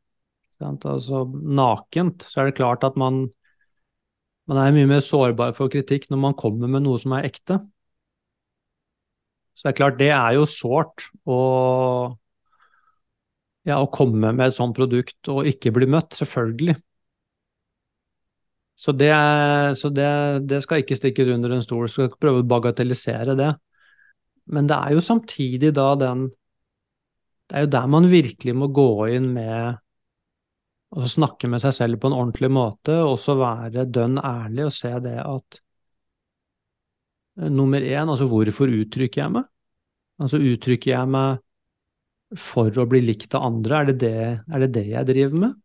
sant? 0.56 0.88
altså 0.88 1.26
nakent, 1.32 2.24
så 2.28 2.42
er 2.42 2.50
det 2.50 2.58
klart 2.60 2.88
at 2.88 2.96
man, 3.00 3.26
man 4.48 4.60
er 4.60 4.76
mye 4.76 4.88
mer 4.96 5.04
sårbar 5.04 5.52
for 5.58 5.72
kritikk 5.72 6.08
når 6.12 6.24
man 6.30 6.38
kommer 6.40 6.72
med 6.72 6.86
noe 6.88 7.00
som 7.00 7.16
er 7.18 7.28
ekte. 7.28 7.60
Så 9.54 9.68
det 9.68 9.74
er 9.74 9.80
klart, 9.82 10.00
det 10.00 10.12
er 10.16 10.40
jo 10.40 10.48
sårt 10.50 11.10
å, 11.28 11.38
ja, 13.68 13.78
å 13.80 13.92
komme 13.92 14.34
med 14.36 14.50
et 14.50 14.56
sånt 14.58 14.76
produkt 14.76 15.30
og 15.32 15.48
ikke 15.48 15.72
bli 15.76 15.88
møtt, 15.92 16.16
selvfølgelig. 16.20 16.76
Så, 18.76 18.92
det, 18.92 19.12
så 19.80 19.90
det, 19.94 20.10
det, 20.50 20.60
skal 20.64 20.82
ikke 20.82 20.98
stikkes 20.98 21.30
under 21.32 21.54
en 21.56 21.64
stol. 21.64 21.86
Skal 21.92 22.12
prøve 22.20 22.42
å 22.42 22.48
bagatellisere 22.50 23.36
det. 23.40 23.52
Men 24.52 24.68
det 24.68 24.76
er 24.76 24.96
jo 24.98 25.04
samtidig 25.04 25.72
da 25.78 25.94
den 25.96 26.26
Det 27.48 27.60
er 27.60 27.66
jo 27.66 27.70
der 27.76 27.88
man 27.92 28.08
virkelig 28.10 28.54
må 28.56 28.68
gå 28.74 28.90
inn 29.14 29.30
med 29.36 29.80
og 30.94 31.10
snakke 31.10 31.50
med 31.50 31.62
seg 31.62 31.74
selv 31.76 32.00
på 32.00 32.10
en 32.10 32.16
ordentlig 32.16 32.50
måte, 32.54 32.96
og 33.02 33.18
så 33.20 33.34
være 33.38 33.88
dønn 33.90 34.20
ærlig 34.22 34.68
og 34.68 34.74
se 34.76 34.92
det 35.02 35.16
at 35.22 35.58
eh, 37.40 37.50
Nummer 37.50 37.82
én, 37.82 38.10
altså 38.10 38.28
hvorfor 38.30 38.70
uttrykker 38.70 39.24
jeg 39.24 39.34
meg? 39.34 39.48
Altså 40.22 40.38
uttrykker 40.38 40.94
jeg 40.94 41.10
meg 41.10 41.42
for 42.40 42.74
å 42.80 42.88
bli 42.90 43.02
likt 43.04 43.36
av 43.38 43.46
andre? 43.50 43.80
Er 43.80 43.92
det 43.92 43.98
det, 44.02 44.16
er 44.48 44.64
det, 44.64 44.72
det 44.76 44.88
jeg 44.90 45.10
driver 45.10 45.46
med? 45.46 45.60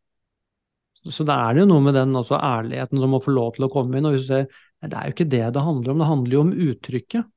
Så 1.09 1.24
da 1.26 1.37
er 1.46 1.54
det 1.54 1.62
jo 1.62 1.70
noe 1.70 1.85
med 1.85 1.94
den 1.96 2.16
også 2.18 2.38
ærligheten 2.42 3.00
som 3.00 3.12
må 3.14 3.20
få 3.22 3.33
lov 3.35 3.54
til 3.57 3.68
å 3.68 3.72
komme 3.72 3.98
inn. 3.98 4.09
og 4.09 4.16
hvis 4.16 4.26
du 4.26 4.33
ser, 4.33 4.48
Det 4.83 4.94
er 4.94 5.09
jo 5.09 5.14
ikke 5.14 5.31
det 5.31 5.46
det 5.54 5.62
handler 5.62 5.92
om, 5.92 5.98
det 5.98 6.09
handler 6.09 6.35
jo 6.35 6.40
om 6.40 6.52
uttrykket. 6.52 7.31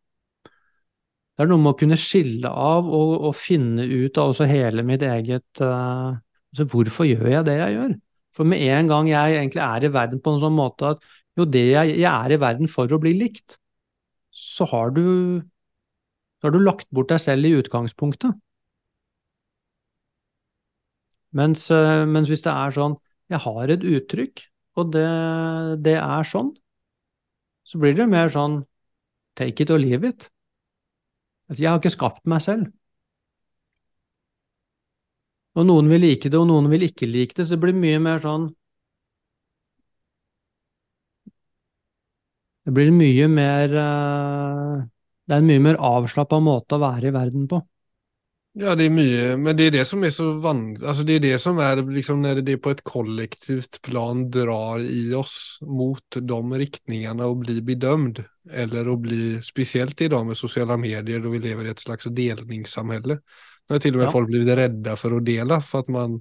Det 1.31 1.45
er 1.45 1.49
noe 1.49 1.61
med 1.61 1.71
å 1.71 1.79
kunne 1.79 1.97
skille 1.97 2.49
av 2.49 2.85
og, 2.85 3.13
og 3.29 3.37
finne 3.37 3.85
ut 3.87 4.17
av 4.17 4.33
også 4.33 4.45
hele 4.49 4.83
mitt 4.85 5.01
eget 5.01 5.61
uh, 5.63 6.17
altså 6.51 6.67
Hvorfor 6.69 7.07
gjør 7.07 7.31
jeg 7.31 7.47
det 7.47 7.55
jeg 7.57 7.77
gjør? 7.77 7.95
For 8.35 8.47
med 8.47 8.61
en 8.61 8.91
gang 8.91 9.09
jeg 9.09 9.39
egentlig 9.39 9.63
er 9.63 9.87
i 9.87 9.93
verden 9.95 10.21
på 10.21 10.35
en 10.35 10.43
sånn 10.43 10.55
måte 10.55 10.93
at 10.93 11.09
jo, 11.39 11.47
det 11.47 11.63
jeg, 11.71 11.95
jeg 12.01 12.11
er 12.11 12.35
i 12.35 12.39
verden 12.41 12.69
for 12.69 12.91
å 12.91 12.99
bli 13.01 13.15
likt, 13.17 13.57
så 14.31 14.67
har 14.69 14.91
du, 14.95 15.03
så 16.39 16.47
har 16.47 16.55
du 16.55 16.61
lagt 16.61 16.89
bort 16.91 17.09
deg 17.11 17.23
selv 17.23 17.47
i 17.47 17.55
utgangspunktet. 17.57 18.35
Mens, 21.37 21.67
uh, 21.71 22.03
mens 22.07 22.31
hvis 22.31 22.43
det 22.45 22.51
er 22.53 22.75
sånn 22.75 22.97
jeg 23.31 23.39
har 23.45 23.71
et 23.71 23.83
uttrykk, 23.87 24.43
og 24.81 24.91
det, 24.91 25.07
det 25.85 25.95
er 25.99 26.27
sånn, 26.27 26.51
så 27.63 27.79
blir 27.79 27.95
det 27.95 28.09
mer 28.11 28.31
sånn 28.33 28.61
take 29.39 29.63
it 29.63 29.71
or 29.71 29.79
leave 29.79 30.07
it. 30.07 30.27
Altså, 31.47 31.63
jeg 31.63 31.71
har 31.71 31.79
ikke 31.79 31.93
skapt 31.95 32.27
meg 32.31 32.43
selv. 32.43 32.67
Og 35.59 35.67
noen 35.67 35.87
vil 35.91 36.03
like 36.05 36.29
det, 36.31 36.39
og 36.39 36.47
noen 36.49 36.67
vil 36.71 36.87
ikke 36.87 37.07
like 37.11 37.35
det, 37.37 37.45
så 37.47 37.55
det 37.55 37.61
blir 37.63 37.77
mye 37.79 37.99
mer 38.03 38.19
sånn 38.23 38.49
Det 42.65 42.73
blir 42.75 42.91
mye 42.93 43.27
mer 43.31 43.73
eh, 43.83 44.81
Det 45.25 45.35
er 45.35 45.41
en 45.41 45.47
mye 45.49 45.63
mer 45.65 45.79
avslappa 45.91 46.39
måte 46.45 46.77
å 46.77 46.81
være 46.83 47.09
i 47.09 47.15
verden 47.15 47.47
på. 47.51 47.61
Ja, 48.51 48.73
det 48.75 48.89
er 48.89 48.91
mye, 48.91 49.27
men 49.39 49.55
det 49.55 49.69
er 49.69 49.73
det 49.77 49.83
som 49.87 50.01
er 50.03 50.11
så 50.11 50.25
vanskelig 50.43 50.87
altså 50.91 51.05
Det 51.07 51.13
er 51.15 51.21
det 51.23 51.35
som 51.39 51.59
er 51.63 51.79
liksom 51.87 52.19
når 52.19 52.41
det 52.43 52.57
på 52.59 52.73
et 52.73 52.81
kollektivt 52.83 53.77
plan 53.85 54.25
drar 54.27 54.83
i 54.83 55.05
oss 55.15 55.55
mot 55.63 56.03
de 56.17 56.39
riktningene 56.59 57.29
å 57.31 57.37
bli 57.39 57.61
bedømt, 57.63 58.19
eller 58.51 58.89
å 58.91 58.97
bli 58.99 59.37
Spesielt 59.45 60.03
i 60.03 60.09
dag 60.11 60.27
med 60.27 60.35
sosiale 60.35 60.75
medier, 60.75 61.23
da 61.23 61.31
vi 61.31 61.39
lever 61.39 61.69
i 61.69 61.71
et 61.71 61.79
slags 61.79 62.11
delningssamhälle. 62.11 63.21
Nå 63.21 63.77
har 63.77 63.79
til 63.79 63.95
og 63.95 64.03
med 64.03 64.09
Ja. 64.09 64.11
folk 64.11 64.27
blitt 64.27 64.51
redde 64.59 64.97
for 64.99 65.15
å 65.15 65.23
dele, 65.23 65.61
for 65.61 65.79
at 65.79 65.87
man 65.95 66.19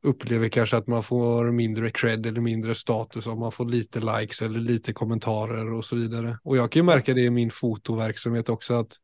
opplever 0.00 0.48
kanskje 0.48 0.78
at 0.80 0.88
man 0.88 1.02
får 1.04 1.52
mindre 1.52 1.92
cred 1.92 2.24
eller 2.24 2.40
mindre 2.40 2.74
status 2.74 3.26
om 3.26 3.38
man 3.44 3.52
får 3.52 3.68
lite 3.68 4.00
likes 4.00 4.40
eller 4.40 4.60
lite 4.60 4.94
kommentarer 4.96 5.68
og 5.76 5.84
så. 5.84 5.96
Og 6.46 6.56
jeg 6.56 6.70
kan 6.70 6.80
jo 6.80 6.88
merke 6.88 7.14
det 7.14 7.26
i 7.26 7.30
min 7.30 7.50
fotovirksomhet 7.52 8.48
også, 8.48 8.80
at 8.80 8.98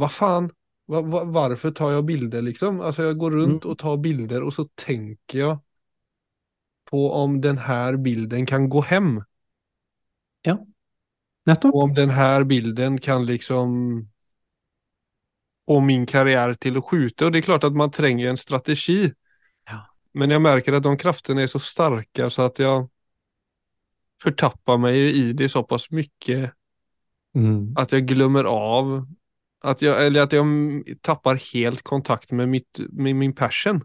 hva 0.00 0.08
faen? 0.08 0.48
Hva, 0.86 1.00
hva, 1.00 1.24
varför 1.24 1.70
tar 1.70 1.92
jeg 1.92 2.04
bilder 2.04 2.42
liksom? 2.42 2.80
Altså, 2.80 3.02
jeg 3.02 3.18
går 3.18 3.30
rundt 3.30 3.64
Mm. 3.64 3.70
og 3.70 3.78
tar 3.78 3.96
bilder 3.96 4.42
og 4.42 4.52
så 4.52 4.68
tenker 4.76 5.38
jeg 5.38 5.58
på 6.90 7.12
om 7.12 7.40
denne 7.40 7.96
bilden 8.02 8.46
kan 8.46 8.68
gå 8.68 8.82
hem. 8.84 9.22
Nettopp. 11.46 11.74
Og 11.74 11.82
om 11.82 11.94
denne 11.94 12.44
bilden 12.48 12.98
kan 12.98 13.26
liksom 13.26 14.06
få 15.66 15.80
min 15.80 16.06
karriere 16.06 16.56
til 16.56 16.78
å 16.78 16.82
skjute. 16.84 17.26
Og 17.26 17.32
det 17.32 17.42
er 17.42 17.48
klart 17.48 17.64
at 17.64 17.76
man 17.76 17.90
trenger 17.92 18.30
en 18.30 18.40
strategi. 18.40 19.12
Ja. 19.68 19.82
Men 20.14 20.30
jeg 20.30 20.40
merker 20.40 20.76
at 20.76 20.82
de 20.82 20.96
kraftene 20.96 21.44
er 21.44 21.46
så 21.52 21.60
sterke 21.60 22.30
så 22.32 22.46
at 22.48 22.60
jeg 22.62 22.86
fortapper 24.24 24.78
meg 24.80 24.94
i 24.96 25.32
det 25.36 25.50
såpass 25.52 25.90
mye 25.92 26.52
Mm. 27.34 27.74
at 27.76 27.90
jeg 27.90 28.06
glemmer 28.06 28.46
av 28.46 29.08
at 29.64 29.82
jeg, 29.82 29.96
eller 30.06 30.26
at 30.26 30.34
jeg 30.36 30.96
tappar 31.02 31.40
helt 31.52 31.82
kontakt 31.86 32.32
med, 32.36 32.48
mitt, 32.52 32.80
med 32.92 33.16
min 33.16 33.32
passion. 33.36 33.80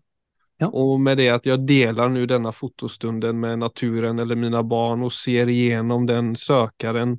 Ja. 0.60 0.68
Og 0.76 0.98
med 1.00 1.18
det 1.22 1.30
at 1.32 1.46
jeg 1.48 1.64
deler 1.68 2.12
nå 2.12 2.26
denne 2.28 2.52
fotostunden 2.52 3.38
med 3.40 3.62
naturen 3.62 4.20
eller 4.20 4.36
mine 4.36 4.60
barn 4.68 5.06
og 5.08 5.14
ser 5.16 5.48
igjennom 5.48 6.04
den 6.10 6.34
søkeren 6.36 7.16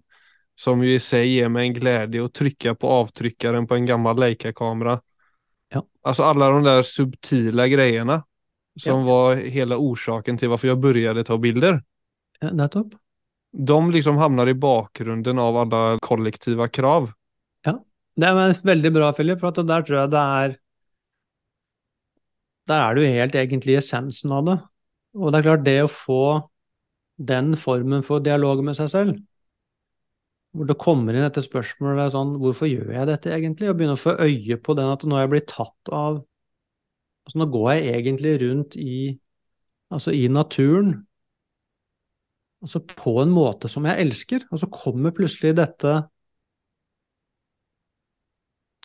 som 0.61 0.83
jo 0.85 0.93
i 0.93 1.01
seg 1.01 1.25
gir 1.25 1.49
meg 1.49 1.71
en 1.71 1.77
glede 1.79 2.21
å 2.21 2.29
trykke 2.29 2.75
på 2.77 2.91
avtrykkeren 2.99 3.65
på 3.69 3.79
en 3.79 3.87
gammel 3.89 4.19
Leica-kamera. 4.21 4.99
Ja. 5.73 5.81
Altså 6.05 6.27
alle 6.29 6.51
de 6.53 6.67
der 6.67 6.85
subtile 6.85 7.65
greiene 7.73 8.21
som 8.77 9.01
Ja. 9.01 9.07
var 9.09 9.41
hele 9.41 9.77
årsaken 9.81 10.37
til 10.39 10.51
hvorfor 10.53 10.69
jeg 10.69 10.81
begynte 10.81 11.25
ta 11.25 11.39
bilder. 11.41 11.81
Nettopp. 12.43 12.93
De 13.53 13.79
liksom 13.91 14.21
havner 14.21 14.49
i 14.49 14.55
bakgrunnen 14.55 15.39
av 15.39 15.57
alle 15.57 15.99
kollektive 16.05 16.69
krav. 16.69 17.11
Det 18.19 18.27
er 18.27 18.65
veldig 18.67 18.93
bra, 18.95 19.13
Philip, 19.17 19.41
for 19.41 19.55
der 19.55 19.87
tror 19.87 20.03
jeg 20.03 20.13
det 20.13 20.21
er 20.21 20.57
Der 22.69 22.79
er 22.85 22.95
du 22.95 23.03
helt 23.03 23.35
egentlig 23.35 23.77
essensen 23.81 24.33
av 24.33 24.45
det. 24.47 24.59
Og 25.19 25.33
det 25.33 25.41
er 25.41 25.47
klart, 25.49 25.65
det 25.67 25.79
å 25.83 25.91
få 25.91 26.23
den 27.19 27.57
formen 27.59 28.05
for 28.07 28.23
dialog 28.23 28.63
med 28.65 28.77
seg 28.79 28.89
selv, 28.93 29.17
hvor 30.55 30.67
det 30.67 30.79
kommer 30.83 31.15
inn 31.15 31.27
dette 31.27 31.43
spørsmålet 31.45 32.15
sånn 32.15 32.33
Hvorfor 32.43 32.67
gjør 32.67 32.89
jeg 32.95 33.07
dette 33.07 33.31
egentlig? 33.31 33.69
Og 33.71 33.77
begynne 33.79 33.95
å 33.95 34.01
få 34.01 34.17
øye 34.19 34.57
på 34.59 34.75
den 34.79 34.91
at 34.91 35.05
nå 35.07 35.15
er 35.15 35.25
jeg 35.25 35.33
blitt 35.35 35.51
tatt 35.53 35.93
av 35.95 36.17
Altså 37.27 37.39
nå 37.39 37.47
går 37.55 37.69
jeg 37.77 37.93
egentlig 38.01 38.33
rundt 38.43 38.75
i 38.81 38.97
Altså 39.95 40.15
i 40.17 40.25
naturen 40.33 40.97
altså 42.61 42.83
på 42.85 43.15
en 43.23 43.31
måte 43.33 43.71
som 43.73 43.87
jeg 43.89 44.05
elsker, 44.05 44.43
og 44.53 44.61
så 44.61 44.67
kommer 44.69 45.15
plutselig 45.17 45.55
dette 45.57 45.95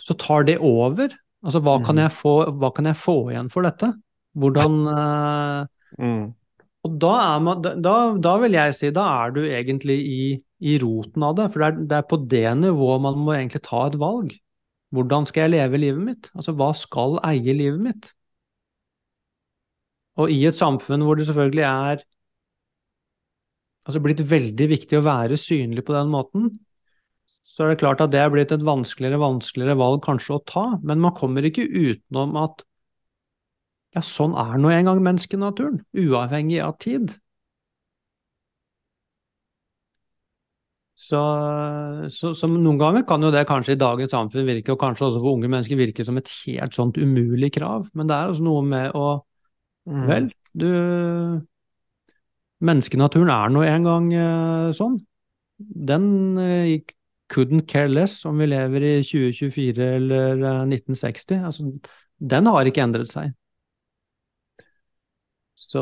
så 0.06 0.16
tar 0.22 0.46
det 0.48 0.58
over. 0.62 1.14
Altså, 1.46 1.62
hva, 1.62 1.80
kan 1.86 1.96
Mhm. 1.96 2.04
jeg 2.06 2.12
få, 2.18 2.34
hva 2.60 2.72
kan 2.74 2.86
jeg 2.90 2.98
få 2.98 3.16
igjen 3.32 3.50
for 3.54 3.66
dette? 3.68 3.94
Hvordan 4.36 4.82
uh, 4.90 5.66
Mm. 6.02 6.34
Og 6.86 6.98
da, 7.02 7.12
er 7.36 7.40
man, 7.40 7.62
da, 7.64 7.94
da 8.20 8.32
vil 8.42 8.52
jeg 8.58 8.74
si, 8.76 8.90
da 8.94 9.06
er 9.26 9.32
du 9.32 9.40
egentlig 9.48 9.96
i, 10.06 10.18
i 10.60 10.74
roten 10.82 11.24
av 11.24 11.36
det. 11.38 11.46
For 11.54 11.64
det 11.64 11.68
er, 11.70 11.78
det 11.90 11.98
er 11.98 12.10
på 12.10 12.18
det 12.30 12.42
nivået 12.60 13.02
man 13.02 13.18
må 13.24 13.34
egentlig 13.34 13.62
ta 13.66 13.86
et 13.88 13.96
valg. 14.02 14.34
Hvordan 14.94 15.26
skal 15.26 15.46
jeg 15.48 15.54
leve 15.56 15.80
livet 15.82 16.04
mitt? 16.04 16.30
Altså, 16.36 16.54
hva 16.54 16.68
skal 16.78 17.18
eie 17.26 17.56
livet 17.58 17.80
mitt? 17.82 18.12
Og 20.22 20.32
i 20.32 20.42
et 20.48 20.56
samfunn 20.56 21.04
hvor 21.04 21.18
det 21.20 21.26
selvfølgelig 21.28 21.66
er 21.68 22.04
altså 23.86 24.02
blitt 24.04 24.24
veldig 24.30 24.68
viktig 24.72 25.00
å 25.00 25.06
være 25.06 25.38
synlig 25.40 25.84
på 25.88 25.96
den 25.96 26.12
måten, 26.14 26.52
så 27.46 27.66
er 27.66 27.74
det 27.74 27.82
klart 27.82 28.02
at 28.04 28.14
det 28.14 28.22
er 28.22 28.32
blitt 28.34 28.54
et 28.56 28.64
vanskeligere 28.66 29.22
vanskeligere 29.22 29.78
valg 29.80 30.02
kanskje 30.06 30.38
å 30.38 30.44
ta, 30.50 30.66
men 30.84 31.04
man 31.04 31.14
kommer 31.18 31.46
ikke 31.46 31.68
utenom 31.70 32.36
at 32.42 32.66
ja, 33.96 34.02
sånn 34.04 34.34
er 34.36 34.58
nå 34.60 34.74
engang 34.76 35.00
menneskenaturen, 35.06 35.80
uavhengig 35.96 36.60
av 36.66 36.76
tid. 36.84 37.14
Så, 41.06 41.22
så, 42.12 42.32
så 42.34 42.50
noen 42.50 42.80
ganger 42.82 43.06
kan 43.08 43.24
jo 43.24 43.30
det 43.32 43.46
kanskje 43.48 43.76
i 43.76 43.80
dagens 43.80 44.16
samfunn 44.16 44.48
virke, 44.48 44.74
og 44.74 44.82
kanskje 44.82 45.10
også 45.10 45.22
for 45.22 45.38
unge 45.38 45.52
mennesker 45.52 45.80
virke 45.80 46.04
som 46.08 46.18
et 46.20 46.32
helt 46.48 46.76
sånt 46.76 46.98
umulig 46.98 47.54
krav, 47.56 47.88
men 47.94 48.10
det 48.10 48.18
er 48.18 48.34
altså 48.34 48.48
noe 48.48 48.66
med 48.66 48.98
å 48.98 49.08
Mm. 49.86 50.06
Vel, 50.10 50.32
du 50.58 50.70
Menneskenaturen 52.66 53.30
er 53.30 53.52
nå 53.54 53.62
en 53.68 53.84
gang 53.86 54.06
eh, 54.16 54.70
sånn. 54.74 54.96
Den 55.60 56.06
eh, 56.42 56.80
couldn't 57.32 57.68
care 57.68 57.90
less 57.90 58.26
om 58.26 58.38
vi 58.42 58.48
lever 58.50 58.84
i 58.84 58.94
2024 59.04 59.88
eller 60.00 60.44
eh, 60.44 60.62
1960. 60.76 61.42
Altså, 61.50 61.72
den 62.20 62.52
har 62.52 62.70
ikke 62.70 62.84
endret 62.86 63.12
seg. 63.12 63.34
Så, 65.56 65.82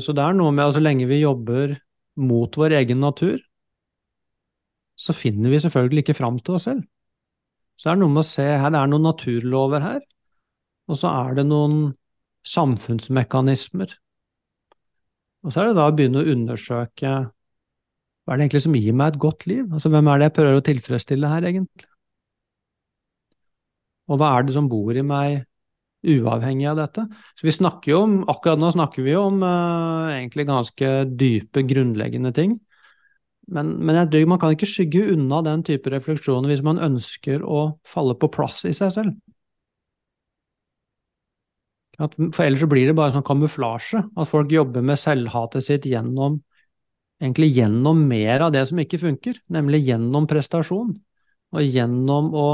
så 0.00 0.14
det 0.16 0.24
er 0.24 0.36
noe 0.36 0.52
med 0.54 0.66
at 0.66 0.78
så 0.78 0.82
lenge 0.82 1.08
vi 1.10 1.20
jobber 1.20 1.76
mot 2.20 2.56
vår 2.56 2.78
egen 2.80 3.02
natur, 3.04 3.38
så 5.00 5.14
finner 5.16 5.52
vi 5.52 5.60
selvfølgelig 5.62 6.04
ikke 6.04 6.18
fram 6.18 6.40
til 6.40 6.56
oss 6.56 6.66
selv. 6.68 6.84
Så 7.80 7.88
det 7.88 7.92
er 7.94 8.00
noe 8.02 8.12
med 8.12 8.22
å 8.24 8.28
se 8.28 8.44
her, 8.44 8.72
det 8.72 8.80
er 8.80 8.90
noen 8.92 9.06
naturlover 9.08 9.84
her, 9.84 10.00
og 10.90 10.98
så 11.00 11.12
er 11.22 11.38
det 11.38 11.46
noen 11.48 11.78
samfunnsmekanismer. 12.48 13.94
Og 15.44 15.52
så 15.52 15.62
er 15.62 15.70
det 15.70 15.78
da 15.78 15.86
å 15.88 15.94
begynne 15.96 16.20
å 16.20 16.32
undersøke 16.34 17.14
hva 18.30 18.36
er 18.36 18.38
det 18.38 18.44
egentlig 18.44 18.62
som 18.62 18.74
gir 18.78 18.94
meg 18.94 19.08
et 19.10 19.22
godt 19.24 19.44
liv? 19.50 19.64
Altså 19.74 19.90
hvem 19.90 20.06
er 20.06 20.20
det 20.20 20.26
jeg 20.28 20.34
prøver 20.36 20.56
å 20.60 20.62
tilfredsstille 20.62 21.30
her, 21.32 21.46
egentlig? 21.48 21.88
Og 24.06 24.20
hva 24.20 24.28
er 24.36 24.44
det 24.46 24.52
som 24.54 24.68
bor 24.70 24.94
i 24.94 25.02
meg 25.02 25.40
uavhengig 26.06 26.68
av 26.70 26.78
dette? 26.78 27.08
Så 27.34 27.48
vi 27.48 27.54
snakker 27.56 27.90
jo 27.90 28.02
om, 28.04 28.12
akkurat 28.30 28.60
nå 28.62 28.70
snakker 28.70 29.02
vi 29.02 29.16
jo 29.16 29.24
om 29.32 29.42
uh, 29.42 30.12
egentlig 30.14 30.46
ganske 30.46 30.90
dype, 31.10 31.64
grunnleggende 31.72 32.30
ting. 32.36 32.54
Men, 33.50 33.72
men 33.82 33.98
jeg 33.98 34.28
man 34.30 34.38
kan 34.38 34.54
ikke 34.54 34.68
skygge 34.70 35.08
unna 35.16 35.40
den 35.42 35.64
type 35.66 35.90
refleksjoner 35.90 36.52
hvis 36.52 36.62
man 36.62 36.78
ønsker 36.86 37.42
å 37.42 37.64
falle 37.82 38.14
på 38.14 38.30
plass 38.30 38.62
i 38.62 38.76
seg 38.78 38.92
selv. 38.94 39.18
At, 41.98 42.14
for 42.14 42.46
ellers 42.46 42.62
så 42.62 42.70
blir 42.70 42.86
det 42.86 42.94
bare 42.94 43.10
sånn 43.16 43.26
kamuflasje, 43.26 44.04
at 44.06 44.30
folk 44.30 44.54
jobber 44.54 44.86
med 44.86 45.02
selvhatet 45.02 45.66
sitt 45.66 45.90
gjennom 45.90 46.38
egentlig 47.20 47.50
gjennom 47.56 48.00
mer 48.08 48.40
av 48.46 48.52
det 48.54 48.66
som 48.68 48.78
ikke 48.80 49.00
funker, 49.02 49.40
nemlig 49.52 49.82
gjennom 49.86 50.26
prestasjon, 50.30 50.94
og 51.52 51.62
gjennom 51.66 52.30
å 52.34 52.48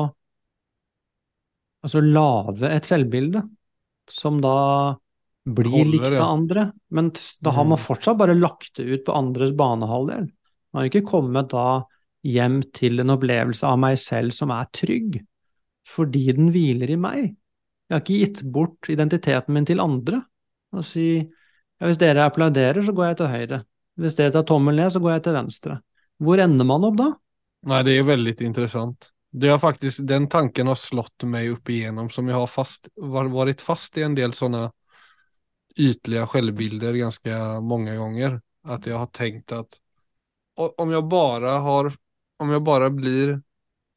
altså 1.87 2.01
lage 2.03 2.71
et 2.73 2.89
selvbilde 2.89 3.43
som 4.11 4.41
da 4.43 4.55
blir 5.47 5.71
Holder, 5.71 5.93
likt 5.93 6.17
ja. 6.17 6.23
av 6.25 6.33
andre, 6.41 6.65
men 6.91 7.13
da 7.43 7.53
har 7.55 7.65
man 7.65 7.79
Mhm. 7.79 7.85
fortsatt 7.85 8.19
bare 8.19 8.35
lagt 8.35 8.75
det 8.77 8.85
ut 8.87 9.05
på 9.07 9.15
andres 9.15 9.53
banehalvdel. 9.55 10.27
Man 10.73 10.83
har 10.83 10.91
ikke 10.91 11.07
kommet 11.07 11.49
da 11.51 11.85
hjem 12.27 12.63
til 12.75 12.99
en 13.01 13.11
opplevelse 13.15 13.63
av 13.65 13.79
meg 13.79 13.99
selv 13.99 14.33
som 14.35 14.51
er 14.51 14.67
trygg, 14.73 15.21
fordi 15.87 16.33
den 16.35 16.51
hviler 16.51 16.91
i 16.91 16.97
meg. 16.97 17.37
Jeg 17.89 17.95
har 17.95 18.01
ikke 18.01 18.19
gitt 18.27 18.43
bort 18.53 18.89
identiteten 18.91 19.55
min 19.55 19.65
til 19.65 19.79
andre 19.79 20.25
og 20.75 20.83
si 20.85 21.21
ja, 21.23 21.87
hvis 21.87 21.99
dere 22.01 22.25
applauderer, 22.27 22.83
så 22.83 22.93
går 22.93 23.07
jeg 23.13 23.17
til 23.19 23.27
høyre. 23.31 23.65
Hvis 23.97 24.17
dere 24.19 24.33
tar 24.35 24.45
tommelen 24.49 24.85
ned, 24.85 24.93
så 24.93 25.01
går 25.03 25.17
jeg 25.17 25.27
til 25.27 25.37
venstre. 25.37 25.79
Hvor 26.23 26.41
ender 26.41 26.69
man 26.69 26.85
opp 26.89 26.97
da? 26.99 27.11
Nei, 27.67 27.83
det 27.87 27.97
er 27.97 28.09
veldig 28.09 28.35
interessant. 28.47 29.11
Det 29.37 29.51
har 29.51 29.61
faktisk, 29.61 30.05
den 30.09 30.29
tanken 30.33 30.71
har 30.71 30.79
slått 30.81 31.27
meg 31.29 31.51
opp 31.57 31.69
igjennom 31.73 32.09
som 32.13 32.29
jeg 32.29 32.39
har 32.39 32.49
fast, 32.49 32.89
vært 32.97 33.65
fast 33.65 33.99
i 33.99 34.05
en 34.07 34.15
del 34.17 34.33
sånne 34.37 34.69
ytliga 35.77 36.25
selvbilder 36.33 36.97
ganske 37.03 37.41
mange 37.65 37.97
ganger. 37.99 38.39
At 38.67 38.87
jeg 38.89 38.97
har 38.97 39.11
tenkt 39.15 39.53
at 39.53 39.77
om 40.57 40.93
jeg 40.93 41.05
bare 41.11 41.59
har, 41.67 41.91
om 42.41 42.53
jeg 42.55 42.65
bare 42.65 42.89
blir 42.95 43.37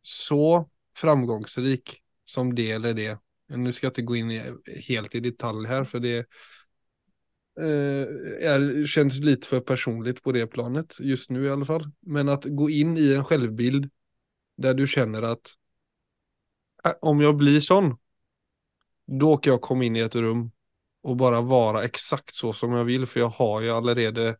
så 0.03 0.65
framgångsrik 0.99 1.95
som 2.27 2.51
det 2.55 2.71
eller 2.75 2.93
det. 2.97 3.13
Nå 3.55 3.71
skal 3.73 3.89
jeg 3.89 3.95
ikke 3.95 4.09
gå 4.11 4.17
inn 4.19 4.33
helt 4.89 5.15
i 5.15 5.23
detalj 5.23 5.69
her, 5.69 5.87
for 5.89 6.03
det 6.03 6.17
eh, 6.19 6.49
är, 7.59 8.85
känns 8.85 9.19
lite 9.19 9.47
för 9.47 9.59
personligt 9.59 10.23
på 10.23 10.31
det 10.31 10.47
planet 10.47 10.95
just 10.99 11.29
nu 11.29 11.45
i 11.45 11.49
alla 11.49 11.65
fall. 11.65 11.91
Men 11.99 12.29
att 12.29 12.45
gå 12.45 12.69
in 12.69 12.97
i 12.97 13.13
en 13.13 13.25
självbild 13.25 13.89
där 14.57 14.73
du 14.73 14.87
känner 14.87 15.21
att 15.21 15.55
äh, 16.83 16.93
om 17.01 17.21
jag 17.21 17.35
blir 17.35 17.59
sån, 17.59 17.97
då 19.05 19.37
kan 19.37 19.51
jag 19.51 19.61
komma 19.61 19.83
in 19.83 19.95
i 19.95 19.99
ett 19.99 20.15
rum 20.15 20.51
och 21.01 21.15
bara 21.15 21.41
vara 21.41 21.83
exakt 21.83 22.35
så 22.35 22.53
som 22.53 22.71
jag 22.71 22.83
vill 22.83 23.05
för 23.05 23.19
jag 23.19 23.29
har 23.29 23.61
ju 23.61 23.69
allerede 23.69 24.37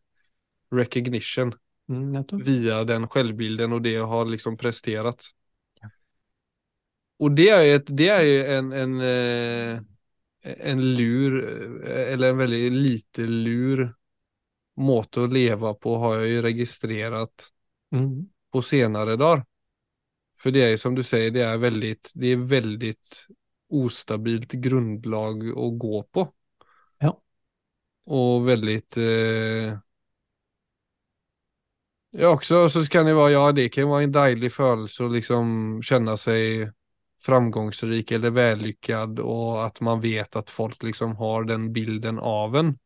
recognition 0.70 1.54
Mm, 1.90 2.24
via 2.32 2.84
den 2.84 3.08
självbilden 3.08 3.72
och 3.72 3.82
det 3.82 3.90
jag 3.90 4.06
har 4.06 4.24
liksom 4.24 4.56
presterat. 4.56 5.24
Och 7.18 7.32
det 7.32 7.48
är, 7.48 7.76
ett, 7.76 7.84
det 7.86 8.08
är 8.08 8.22
ju 8.22 8.44
en, 8.44 8.72
en, 8.72 9.00
eh, 9.00 9.80
en 10.42 10.82
lur, 10.96 11.36
eller 11.84 12.30
en 12.30 12.38
veldig 12.38 12.70
lite 12.70 13.26
lur 13.26 13.84
måte 14.80 15.24
å 15.24 15.30
leve 15.30 15.74
på 15.76 15.96
har 16.00 16.20
jeg 16.20 16.32
jo 16.32 16.42
registrert 16.46 17.46
mm. 17.94 18.14
på 18.52 18.62
senere 18.64 19.16
dager. 19.20 19.44
For 20.40 20.54
det 20.54 20.64
er 20.64 20.72
jo 20.72 20.80
som 20.80 20.96
du 20.96 21.02
sier, 21.04 21.28
det 21.34 21.44
er 21.44 21.60
veldig, 21.60 21.92
det 22.16 22.32
er 22.32 22.48
veldig 22.48 22.94
ostabilt 23.80 24.56
grunnlag 24.62 25.44
å 25.52 25.70
gå 25.76 26.02
på. 26.08 26.24
Ja. 27.04 27.12
Og 28.10 28.48
veldig 28.48 28.80
eh, 29.04 29.78
Ja 32.10 32.32
också 32.34 32.68
så 32.68 32.82
kan 32.90 33.06
det 33.06 33.14
vara, 33.14 33.30
ja 33.30 33.52
det 33.52 33.68
kan 33.68 33.88
vara 33.88 34.02
en 34.02 34.12
dejlig 34.12 34.50
følelse 34.52 35.04
å 35.04 35.12
liksom 35.12 35.52
kjenne 35.86 36.16
sig 36.18 36.64
framgångsrik 37.20 38.10
eller 38.10 38.30
vällyckad 38.30 39.18
och 39.18 39.66
att 39.66 39.80
man 39.80 40.00
vet 40.00 40.36
att 40.36 40.50
folk 40.50 40.82
liksom 40.82 41.16
har 41.16 41.44
den 41.44 41.72
bilden 41.72 42.18
av 42.18 42.56
en. 42.56 42.78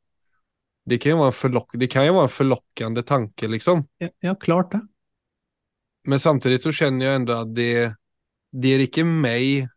Det 0.85 0.99
kan 0.99 1.12
ju 1.12 1.16
vara 1.16 1.27
en, 1.27 1.33
förlock 1.33 1.70
det 1.73 1.87
kan 1.87 2.05
ju 2.05 2.12
vara 2.12 2.23
en 2.23 2.29
förlockande 2.29 3.03
tanke 3.03 3.49
liksom. 3.49 3.87
Ja, 3.99 4.09
ja, 4.20 4.35
klart 4.35 4.73
det. 4.73 4.81
Men 6.05 6.20
samtidigt 6.20 6.62
så 6.62 6.73
känner 6.73 7.07
jag 7.07 7.14
ändå 7.14 7.33
att 7.33 7.55
det, 7.55 7.94
det 8.53 8.68
är 8.68 8.79
inte 8.79 9.20
mig 9.20 9.68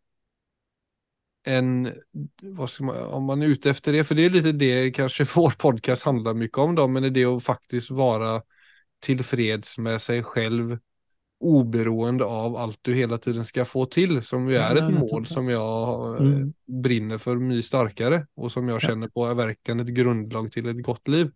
en, 1.43 1.93
man, 2.79 2.97
om 3.03 3.23
man 3.23 3.41
är 3.41 3.47
ute 3.47 3.69
efter 3.69 3.93
det, 3.93 4.03
för 4.03 4.15
det 4.15 4.25
är 4.25 4.29
lite 4.29 4.51
det 4.51 4.91
kanske 4.91 5.23
vår 5.35 5.49
podcast 5.49 6.03
handlar 6.03 6.33
mycket 6.33 6.57
om 6.57 6.75
då, 6.75 6.87
men 6.87 7.03
är 7.03 7.09
det 7.09 7.25
att 7.25 7.43
faktiskt 7.43 7.89
vara 7.89 8.43
tillfreds 8.99 9.77
med 9.77 10.01
sig 10.01 10.23
själv 10.23 10.77
oberoende 11.39 12.25
av 12.25 12.55
allt 12.55 12.79
du 12.81 12.93
hela 12.93 13.17
tiden 13.17 13.45
ska 13.45 13.65
få 13.65 13.85
till 13.85 14.23
som 14.23 14.49
ju 14.49 14.55
är 14.55 14.75
et 14.75 14.83
ett 14.83 14.93
mål 14.93 15.25
som 15.27 15.49
jag 15.49 16.15
eh, 16.15 16.21
Mm. 16.21 16.53
brinner 16.65 17.17
för 17.17 17.35
mye 17.35 17.63
starkare 17.63 18.27
och 18.35 18.51
som 18.51 18.67
jag 18.67 18.81
kjenner 18.81 18.93
känner 18.93 19.07
på 19.09 19.25
är 19.25 19.35
verkligen 19.35 19.79
ett 19.79 19.87
grundlag 19.87 20.51
till 20.51 20.67
ett 20.67 20.83
gott 20.83 21.07
liv. 21.07 21.31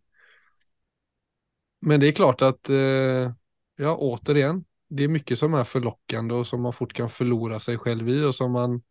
Men 1.82 2.00
det 2.00 2.08
är 2.08 2.12
klart 2.12 2.42
att, 2.42 2.70
eh, 2.70 3.32
ja 3.78 3.96
återigen, 3.98 4.66
det 4.90 5.04
är 5.04 5.08
mycket 5.08 5.40
som 5.40 5.54
är 5.54 5.64
förlockande 5.64 6.34
och 6.34 6.48
som 6.48 6.62
man 6.62 6.74
fort 6.74 6.94
kan 6.94 7.10
förlora 7.10 7.60
sig 7.60 7.78
själv 7.78 8.10
i 8.10 8.24
och 8.24 8.36
som 8.36 8.52
man 8.52 8.82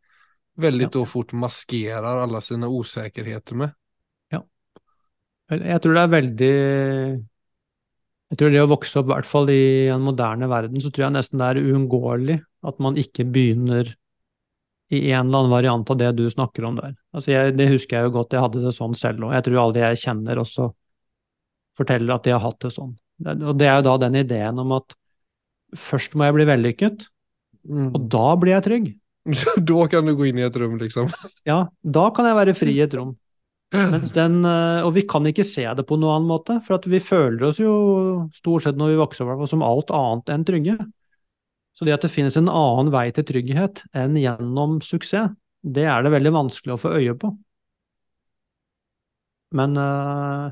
väldigt 0.57 0.95
Ja. 0.95 1.05
fort 1.05 1.33
maskerar 1.33 2.17
alla 2.17 2.41
sine 2.41 2.67
osäkerheter 2.67 3.55
med. 3.55 3.71
Ja. 4.29 4.47
Jeg 5.51 5.83
tror 5.83 5.95
det 5.95 6.01
er 6.01 6.07
veldig 6.07 7.27
Jeg 8.31 8.39
tror 8.39 8.53
det 8.55 8.61
å 8.63 8.71
vokse 8.71 9.01
opp, 9.01 9.09
i 9.09 9.15
hvert 9.15 9.27
fall 9.27 9.51
i 9.51 9.63
en 9.91 10.05
moderne 10.07 10.47
verden, 10.51 10.79
så 10.83 10.93
tror 10.93 11.09
jeg 11.09 11.17
nesten 11.17 11.41
det 11.41 11.49
er 11.51 11.65
uunngåelig 11.65 12.37
at 12.71 12.79
man 12.83 12.99
ikke 13.01 13.27
begynner 13.27 13.91
i 14.91 15.01
en 15.11 15.29
eller 15.29 15.43
annen 15.43 15.53
variant 15.55 15.91
av 15.91 15.99
det 15.99 16.11
du 16.19 16.25
snakker 16.31 16.67
om 16.67 16.79
der. 16.79 16.95
Altså 17.15 17.33
jeg, 17.33 17.55
det 17.59 17.69
husker 17.71 17.99
jeg 17.99 18.09
jo 18.09 18.15
godt, 18.19 18.35
jeg 18.35 18.43
hadde 18.43 18.63
det 18.65 18.75
sånn 18.75 18.95
selv 18.99 19.27
òg. 19.27 19.35
Jeg 19.37 19.47
tror 19.47 19.61
alle 19.65 19.85
jeg 19.85 20.01
kjenner 20.03 20.43
også 20.43 20.71
forteller 21.79 22.15
at 22.15 22.27
de 22.27 22.35
har 22.35 22.43
hatt 22.43 22.59
det 22.67 22.73
sånn. 22.75 22.95
Og 23.31 23.53
det 23.59 23.69
er 23.69 23.79
jo 23.79 23.87
da 23.87 23.97
den 24.07 24.19
ideen 24.23 24.59
om 24.63 24.75
at 24.79 24.95
først 25.79 26.17
må 26.19 26.27
jeg 26.27 26.39
bli 26.39 26.49
vellykket, 26.49 27.07
og 27.71 27.99
da 28.11 28.27
blir 28.41 28.57
jeg 28.57 28.67
trygg. 28.67 28.91
da 29.71 29.83
kan 29.93 30.07
du 30.07 30.15
gå 30.17 30.31
inn 30.31 30.41
i 30.41 30.47
et 30.47 30.57
rum 30.59 30.79
liksom. 30.81 31.11
Ja, 31.47 31.65
da 31.83 32.07
kan 32.17 32.27
jeg 32.27 32.39
være 32.39 32.57
fri 32.57 32.75
i 32.79 32.85
et 32.87 32.95
rom. 32.97 33.15
Den, 33.71 34.41
eh, 34.45 34.81
og 34.83 34.95
vi 34.97 35.05
kan 35.07 35.27
ikke 35.31 35.47
se 35.47 35.63
det 35.63 35.85
på 35.87 35.99
noen 35.99 36.17
annen 36.17 36.31
måte, 36.31 36.57
for 36.67 36.81
at 36.81 36.89
vi 36.91 36.99
føler 37.03 37.45
oss 37.47 37.61
jo 37.63 37.75
stort 38.35 38.67
sett 38.67 38.81
når 38.81 38.95
vi 38.95 38.99
vokser 38.99 39.31
opp 39.31 39.45
som 39.51 39.63
alt 39.63 39.93
annet 39.95 40.33
enn 40.35 40.47
trygge. 40.49 40.79
Så 41.79 41.87
det 41.87 41.95
at 41.95 42.03
det 42.05 42.11
finnes 42.13 42.37
en 42.37 42.51
annen 42.51 42.91
vei 42.93 43.07
til 43.15 43.27
trygghet 43.29 43.85
enn 43.97 44.19
gjennom 44.19 44.81
suksess, 44.85 45.31
det 45.63 45.87
er 45.93 46.03
det 46.03 46.13
veldig 46.15 46.33
vanskelig 46.35 46.75
å 46.75 46.81
få 46.81 46.97
øye 46.99 47.15
på. 47.21 47.31
Men, 49.55 49.77
eh, 49.77 50.51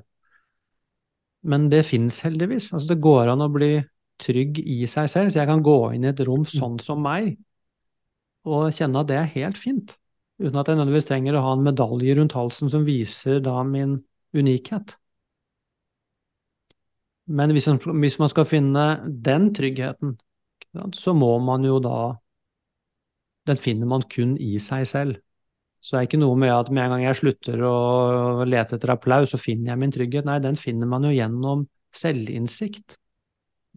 men 1.42 1.68
det 1.70 1.86
finnes 1.86 2.22
heldigvis. 2.22 2.72
Altså 2.72 2.94
det 2.94 3.02
går 3.02 3.32
an 3.34 3.46
å 3.46 3.52
bli 3.52 3.72
trygg 4.18 4.58
i 4.62 4.84
seg 4.90 5.10
selv, 5.10 5.30
så 5.30 5.42
jeg 5.42 5.50
kan 5.50 5.62
gå 5.62 5.78
inn 5.94 6.06
i 6.06 6.12
et 6.12 6.22
rom 6.26 6.46
sånn 6.46 6.78
som 6.82 7.02
meg 7.02 7.36
og 8.48 8.70
kjenne 8.74 9.02
at 9.02 9.10
det 9.10 9.18
er 9.18 9.32
helt 9.34 9.58
fint. 9.60 9.92
Uten 10.38 10.60
at 10.60 10.70
jeg 10.70 10.78
nødvendigvis 10.78 11.08
trenger 11.08 11.36
å 11.38 11.42
ha 11.42 11.52
en 11.56 11.66
medalje 11.66 12.14
rundt 12.18 12.36
halsen 12.38 12.70
som 12.70 12.86
viser 12.86 13.40
da 13.42 13.56
min 13.66 13.98
unikhet. 14.36 14.94
Men 17.28 17.52
hvis, 17.52 17.66
hvis 17.66 18.18
man 18.22 18.30
skal 18.32 18.46
finne 18.48 18.84
den 19.04 19.50
tryggheten, 19.56 20.14
så 20.94 21.14
må 21.16 21.34
man 21.42 21.64
jo 21.66 21.78
da 21.82 21.98
Den 23.48 23.56
finner 23.56 23.88
man 23.88 24.02
kun 24.12 24.34
i 24.36 24.58
seg 24.60 24.82
selv. 24.84 25.20
Så 25.80 25.94
det 25.94 26.00
er 26.00 26.06
ikke 26.08 26.18
noe 26.20 26.36
med 26.36 26.50
at 26.52 26.68
med 26.68 26.82
en 26.82 26.90
gang 26.92 27.04
jeg 27.06 27.16
slutter 27.16 27.62
å 27.64 28.44
lete 28.44 28.76
etter 28.76 28.92
applaus, 28.92 29.30
så 29.32 29.40
finner 29.40 29.72
jeg 29.72 29.80
min 29.80 29.94
trygghet. 29.94 30.26
Nei, 30.28 30.36
den 30.44 30.58
finner 30.60 30.90
man 30.90 31.06
jo 31.06 31.14
gjennom 31.14 31.62
selvinnsikt. 31.96 32.98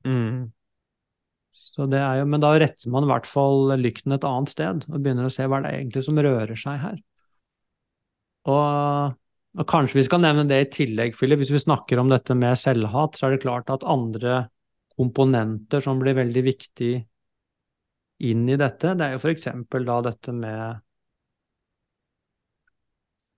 Mm. 0.04 0.50
Så 1.52 1.88
det 1.92 2.02
er 2.04 2.20
jo, 2.20 2.28
men 2.28 2.44
da 2.44 2.52
retter 2.60 2.92
man 2.92 3.06
i 3.06 3.10
hvert 3.12 3.28
fall 3.30 3.72
lykten 3.80 4.16
et 4.16 4.28
annet 4.28 4.52
sted, 4.52 4.86
og 4.90 5.00
begynner 5.00 5.28
å 5.28 5.34
se 5.34 5.48
hva 5.48 5.62
det 5.64 5.72
er 5.72 5.80
egentlig 5.80 6.04
som 6.08 6.20
rører 6.20 6.60
seg 6.60 6.82
her. 6.82 6.98
Og, 8.52 9.14
og 9.62 9.70
kanskje 9.70 10.00
vi 10.00 10.08
skal 10.08 10.24
nevne 10.24 10.48
det 10.50 10.60
i 10.64 10.72
tillegg, 10.74 11.16
Philip, 11.18 11.40
hvis 11.44 11.54
vi 11.54 11.64
snakker 11.64 12.02
om 12.02 12.12
dette 12.12 12.36
med 12.38 12.60
selvhat, 12.60 13.16
så 13.16 13.28
er 13.28 13.36
det 13.36 13.46
klart 13.46 13.72
at 13.72 13.88
andre 13.88 14.44
komponenter 15.00 15.84
som 15.84 16.02
blir 16.02 16.18
veldig 16.18 16.44
viktig 16.46 16.94
inn 18.28 18.46
i 18.50 18.58
dette, 18.60 18.94
det 18.98 19.08
er 19.08 19.16
jo 19.16 19.32
eksempel 19.32 19.86
da 19.88 19.98
dette 20.12 20.34
med 20.36 20.82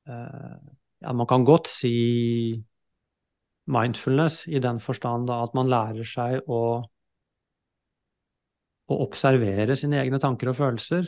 eh, 0.09 0.55
Ja, 1.03 1.11
man 1.11 1.27
kan 1.27 1.45
godt 1.47 1.69
si 1.71 1.93
mindfulness 3.71 4.43
i 4.47 4.59
den 4.63 4.79
forstand 4.83 5.29
da 5.29 5.43
at 5.45 5.55
man 5.55 5.71
lærer 5.71 6.07
seg 6.07 6.49
å 6.51 6.83
å 8.91 8.99
observere 9.05 9.77
sine 9.79 9.99
egne 10.01 10.19
tanker 10.21 10.51
og 10.51 10.57
følelser 10.59 11.07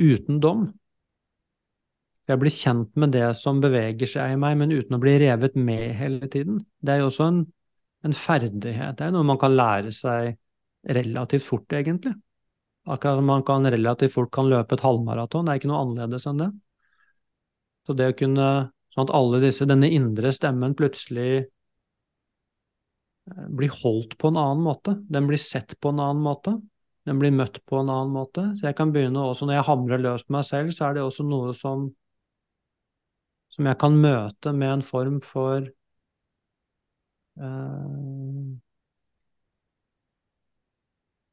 uten 0.00 0.40
dom. 0.42 0.66
Jeg 2.26 2.40
blir 2.42 2.50
kjent 2.50 2.90
med 2.98 3.12
det 3.14 3.28
som 3.38 3.60
beveger 3.62 4.10
seg 4.10 4.34
i 4.34 4.38
meg, 4.40 4.56
men 4.58 4.74
uten 4.74 4.98
å 4.98 5.02
bli 5.02 5.14
revet 5.22 5.54
med 5.58 5.94
hele 5.98 6.26
tiden. 6.30 6.58
Det 6.82 6.94
er 6.94 7.02
jo 7.02 7.10
også 7.10 7.28
en, 7.30 7.40
en 8.06 8.16
ferdighet. 8.16 8.96
Det 8.98 9.06
er 9.06 9.14
noe 9.14 9.26
man 9.26 9.38
kan 9.40 9.54
lære 9.54 9.92
seg 9.94 10.34
relativt 10.96 11.46
fort, 11.46 11.70
egentlig. 11.74 12.14
Akkurat 12.86 13.22
man 13.26 13.44
kan 13.46 13.66
relativt 13.66 14.14
fort 14.14 14.32
kan 14.34 14.50
løpe 14.50 14.74
et 14.74 14.82
halvmaraton, 14.86 15.46
det 15.46 15.54
er 15.54 15.60
ikke 15.62 15.70
noe 15.70 15.82
annerledes 15.84 16.26
enn 16.30 16.42
det. 16.42 16.50
Så 17.86 17.94
det 17.94 18.10
å 18.10 18.18
kunne 18.18 18.48
Sånn 18.96 19.10
at 19.10 19.12
alle 19.12 19.42
disse, 19.42 19.66
denne 19.68 19.90
indre 19.92 20.30
stemmen 20.32 20.72
plutselig 20.72 21.32
eh, 23.28 23.48
blir 23.52 23.74
holdt 23.82 24.16
på 24.16 24.30
en 24.30 24.38
annen 24.40 24.62
måte. 24.64 24.94
Den 25.12 25.28
blir 25.28 25.40
sett 25.42 25.76
på 25.76 25.92
en 25.92 26.00
annen 26.00 26.22
måte. 26.24 26.54
Den 27.06 27.20
blir 27.22 27.34
møtt 27.34 27.60
på 27.66 27.78
en 27.80 27.90
annen 27.92 28.14
måte. 28.14 28.48
Så 28.58 28.66
jeg 28.68 28.76
kan 28.78 28.90
begynne 28.94 29.22
også, 29.22 29.46
når 29.46 29.60
jeg 29.60 29.68
hamrer 29.68 30.02
løs 30.02 30.26
på 30.26 30.34
meg 30.36 30.46
selv, 30.48 30.74
så 30.74 30.88
er 30.88 30.96
det 30.96 31.06
også 31.06 31.26
noe 31.26 31.54
som 31.56 31.88
som 33.56 33.64
jeg 33.70 33.78
kan 33.80 33.94
møte 33.96 34.52
med 34.52 34.68
en 34.68 34.84
form 34.84 35.18
for 35.24 35.64
eh, 37.40 38.54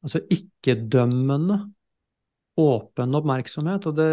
Altså 0.04 0.20
ikke-dømmende, 0.36 1.56
åpen 2.60 3.16
oppmerksomhet. 3.16 3.86
Og 3.88 3.94
det, 3.96 4.08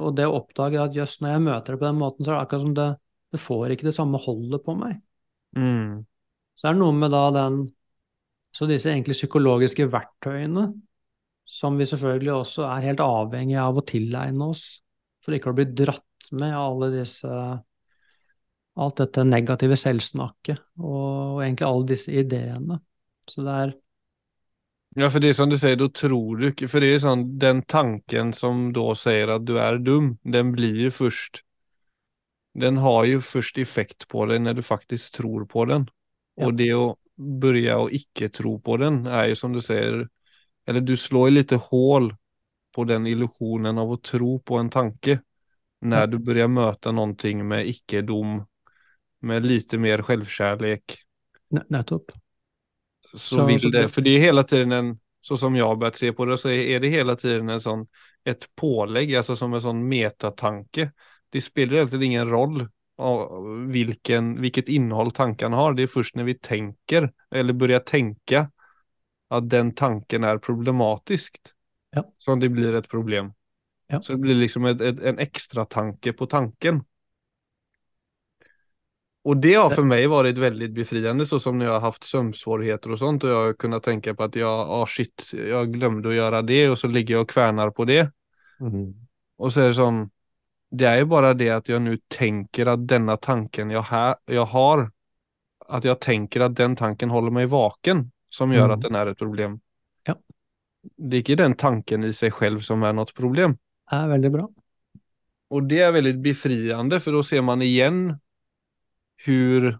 og 0.00 0.14
det 0.16 0.24
å 0.24 0.38
oppdage 0.38 0.80
at 0.80 0.94
jøss, 0.96 1.18
når 1.20 1.34
jeg 1.34 1.42
møter 1.44 1.74
det 1.74 1.80
på 1.82 1.84
den 1.84 1.98
måten, 2.00 2.24
så 2.24 2.30
er 2.30 2.38
det 2.38 2.44
akkurat 2.46 2.62
som 2.62 2.76
det, 2.78 2.86
det 3.34 3.40
får 3.44 3.74
ikke 3.74 3.88
det 3.90 3.92
samme 3.98 4.20
holdet 4.24 4.64
på 4.64 4.72
meg. 4.78 4.94
Mm. 5.60 6.00
Så 6.56 6.64
er 6.64 6.72
det 6.72 6.80
noe 6.80 6.96
med 6.96 7.12
da 7.12 7.26
den 7.36 7.60
Så 8.54 8.68
disse 8.70 8.88
egentlig 8.88 9.16
psykologiske 9.18 9.84
verktøyene, 9.90 10.68
som 11.44 11.76
vi 11.78 11.86
selvfølgelig 11.88 12.32
også 12.32 12.64
er 12.68 12.88
helt 12.88 13.04
avhengig 13.04 13.58
av 13.60 13.78
å 13.78 13.84
tilegne 13.86 14.50
oss, 14.50 14.64
for 15.24 15.36
ikke 15.36 15.52
å 15.52 15.56
bli 15.56 15.68
dratt 15.76 16.32
med 16.32 16.54
av 16.56 16.72
alle 16.72 16.90
disse 16.96 17.30
alt 18.74 18.98
dette 18.98 19.22
negative 19.22 19.76
selvsnakket 19.78 20.58
og, 20.82 21.36
og 21.36 21.42
egentlig 21.44 21.66
alle 21.68 21.88
disse 21.92 22.14
ideene. 22.14 22.80
Så 23.30 23.44
det 23.46 23.56
er 23.62 23.74
Ja, 24.98 25.08
for 25.10 25.22
det 25.22 25.32
er 25.32 25.38
som 25.38 25.50
du 25.50 25.56
sier, 25.58 25.76
da 25.78 25.88
tror 25.90 26.38
du 26.38 26.48
ikke, 26.52 26.68
For 26.70 26.82
det 26.82 26.92
er 26.94 27.00
sånn, 27.02 27.24
den 27.42 27.64
tanken 27.70 28.32
som 28.36 28.68
da 28.74 28.92
sier 28.98 29.32
at 29.34 29.46
du 29.46 29.56
er 29.58 29.80
dum, 29.82 30.16
den 30.22 30.52
blir 30.54 30.86
jo 30.86 30.92
først 30.94 31.42
den 32.54 32.78
har 32.78 33.04
jo 33.08 33.18
først 33.18 33.58
effekt 33.58 34.06
på 34.10 34.26
deg 34.30 34.44
når 34.44 34.60
du 34.60 34.62
faktisk 34.62 35.16
tror 35.16 35.42
på 35.50 35.64
den. 35.66 35.88
Ja. 36.38 36.46
Og 36.46 36.58
det 36.58 36.70
å 36.74 36.94
begynne 37.14 37.80
å 37.82 37.88
ikke 37.90 38.30
tro 38.34 38.56
på 38.62 38.78
den 38.82 39.04
er 39.10 39.32
jo 39.32 39.38
som 39.38 39.54
du 39.54 39.60
säger, 39.62 40.06
eller 40.66 40.80
du 40.80 40.96
slår 40.96 41.30
lite 41.30 41.56
hål 41.56 42.14
på 42.74 42.84
den 42.84 43.06
illusionen 43.06 43.78
av 43.78 43.92
å 43.92 43.96
tro 43.96 44.38
på 44.40 44.58
en 44.58 44.70
tanke. 44.70 45.20
når 45.84 46.06
du 46.06 46.18
börjar 46.18 46.48
møte 46.48 46.92
noe 46.92 47.34
med 47.44 47.66
icke-dom, 47.68 48.38
med 49.20 49.44
lite 49.46 49.78
mer 49.78 50.02
selvkjærlighet. 50.02 50.96
ne- 51.50 51.64
nettopp. 51.68 52.12
så, 53.14 53.44
vil 53.46 53.70
det, 53.70 53.88
For 53.88 53.88
för 53.88 54.02
det 54.02 54.16
er 54.16 54.20
hele 54.20 54.44
tiden 54.44 54.72
en, 54.72 55.00
så 55.20 55.36
som 55.36 55.56
jeg 55.56 55.64
har 55.64 55.76
börjat 55.76 55.96
se 55.96 56.12
på 56.12 56.24
det, 56.24 56.38
så 56.38 56.48
er 56.50 56.80
det 56.80 56.90
hele 56.90 57.16
tiden 57.16 57.48
en 57.50 57.60
sånn, 57.60 57.86
et 58.24 58.48
pålegg, 58.56 59.14
altså 59.14 59.36
som 59.36 59.54
en 59.54 59.62
sånn 59.62 59.84
metatanke. 59.88 60.90
Det 61.32 61.40
spiller 61.42 61.82
egentlig 61.84 62.06
ingen 62.10 62.28
roll 62.30 62.66
hvilket 62.94 64.14
innhold 64.20 64.40
vilket 64.40 64.68
innehåll 64.68 65.10
tankarna 65.12 65.56
har, 65.56 65.74
det 65.74 65.82
er 65.82 65.90
først 65.90 66.14
når 66.16 66.24
vi 66.28 66.34
tenker, 66.38 67.08
eller 67.34 67.52
börjar 67.52 67.80
tänka, 67.80 68.44
att 69.34 69.50
den 69.50 69.74
tanken 69.74 70.24
er 70.24 70.38
problematisk. 70.38 71.38
Ja. 71.94 72.12
som 72.18 72.40
det 72.40 72.48
blir 72.48 72.74
et 72.74 72.88
problem. 72.88 73.32
Ja. 73.86 74.02
Så 74.02 74.12
det 74.12 74.18
blir 74.18 74.34
liksom 74.34 74.64
et, 74.66 74.80
et, 74.80 75.00
en 75.00 75.18
extra 75.18 75.64
tanke 75.64 76.12
på 76.12 76.26
tanken. 76.26 76.82
Og 79.24 79.36
det 79.40 79.54
har 79.54 79.70
for 79.72 79.86
meg 79.88 80.04
vært 80.12 80.36
veldig 80.40 80.68
befriende, 80.76 81.24
sånn 81.24 81.40
så 81.40 81.48
som 81.48 81.56
når 81.56 81.68
jeg 81.68 81.72
har 81.72 81.84
hatt 81.86 82.08
søvnvansker 82.08 82.92
og 82.92 82.98
sånt 83.00 83.24
og 83.24 83.30
jeg 83.30 83.44
har 83.46 83.54
kunnet 83.56 83.86
tenke 83.86 84.12
på 84.12 84.26
at 84.26 84.34
ja, 84.36 84.50
ah 84.50 84.84
shit, 84.90 85.30
jeg 85.32 85.70
glemte 85.72 86.10
å 86.10 86.16
gjøre 86.16 86.42
det 86.44 86.64
og 86.68 86.76
så 86.76 86.90
ligger 86.92 87.16
jeg 87.16 87.24
og 87.24 87.30
kverner 87.30 87.72
på 87.72 87.86
det. 87.88 88.02
Og 89.40 89.52
så 89.52 89.64
er 89.64 89.70
det 89.70 89.78
sånn 89.78 90.02
det 90.74 90.88
er 90.90 90.98
jo 91.04 91.06
bare 91.06 91.30
det 91.38 91.48
at 91.54 91.68
jeg 91.70 91.80
nå 91.80 91.94
tenker 92.10 92.66
at 92.72 92.82
denne 92.90 93.14
tanken 93.22 93.70
jeg, 93.70 93.84
här, 93.86 94.16
jeg 94.26 94.44
har, 94.50 94.90
At 95.68 95.84
jeg 95.84 95.96
tenker 96.00 96.42
at 96.44 96.56
den 96.58 96.74
tanken 96.76 97.08
holder 97.08 97.32
meg 97.32 97.48
vaken 97.48 98.10
som 98.34 98.52
gör 98.52 98.64
Mm. 98.64 98.74
att 98.74 98.82
den 98.82 98.94
är 98.94 99.06
ett 99.06 99.18
problem. 99.18 99.60
Ja. 100.04 100.14
Det 100.96 101.16
er 101.16 101.20
ikke 101.22 101.36
den 101.36 101.54
tanken 101.54 102.04
i 102.04 102.12
sig 102.12 102.30
själv 102.30 102.60
som 102.60 102.82
är 102.82 102.92
något 102.92 103.14
problem. 103.14 103.56
Det 103.90 103.96
er 103.96 104.08
veldig 104.08 104.32
bra. 104.32 104.48
Och 105.50 105.62
det 105.62 105.80
är 105.80 105.92
väldigt 105.92 106.18
befriande 106.18 107.00
för 107.00 107.12
då 107.12 107.22
ser 107.22 107.42
man 107.42 107.62
igen 107.62 108.18
hur, 109.24 109.78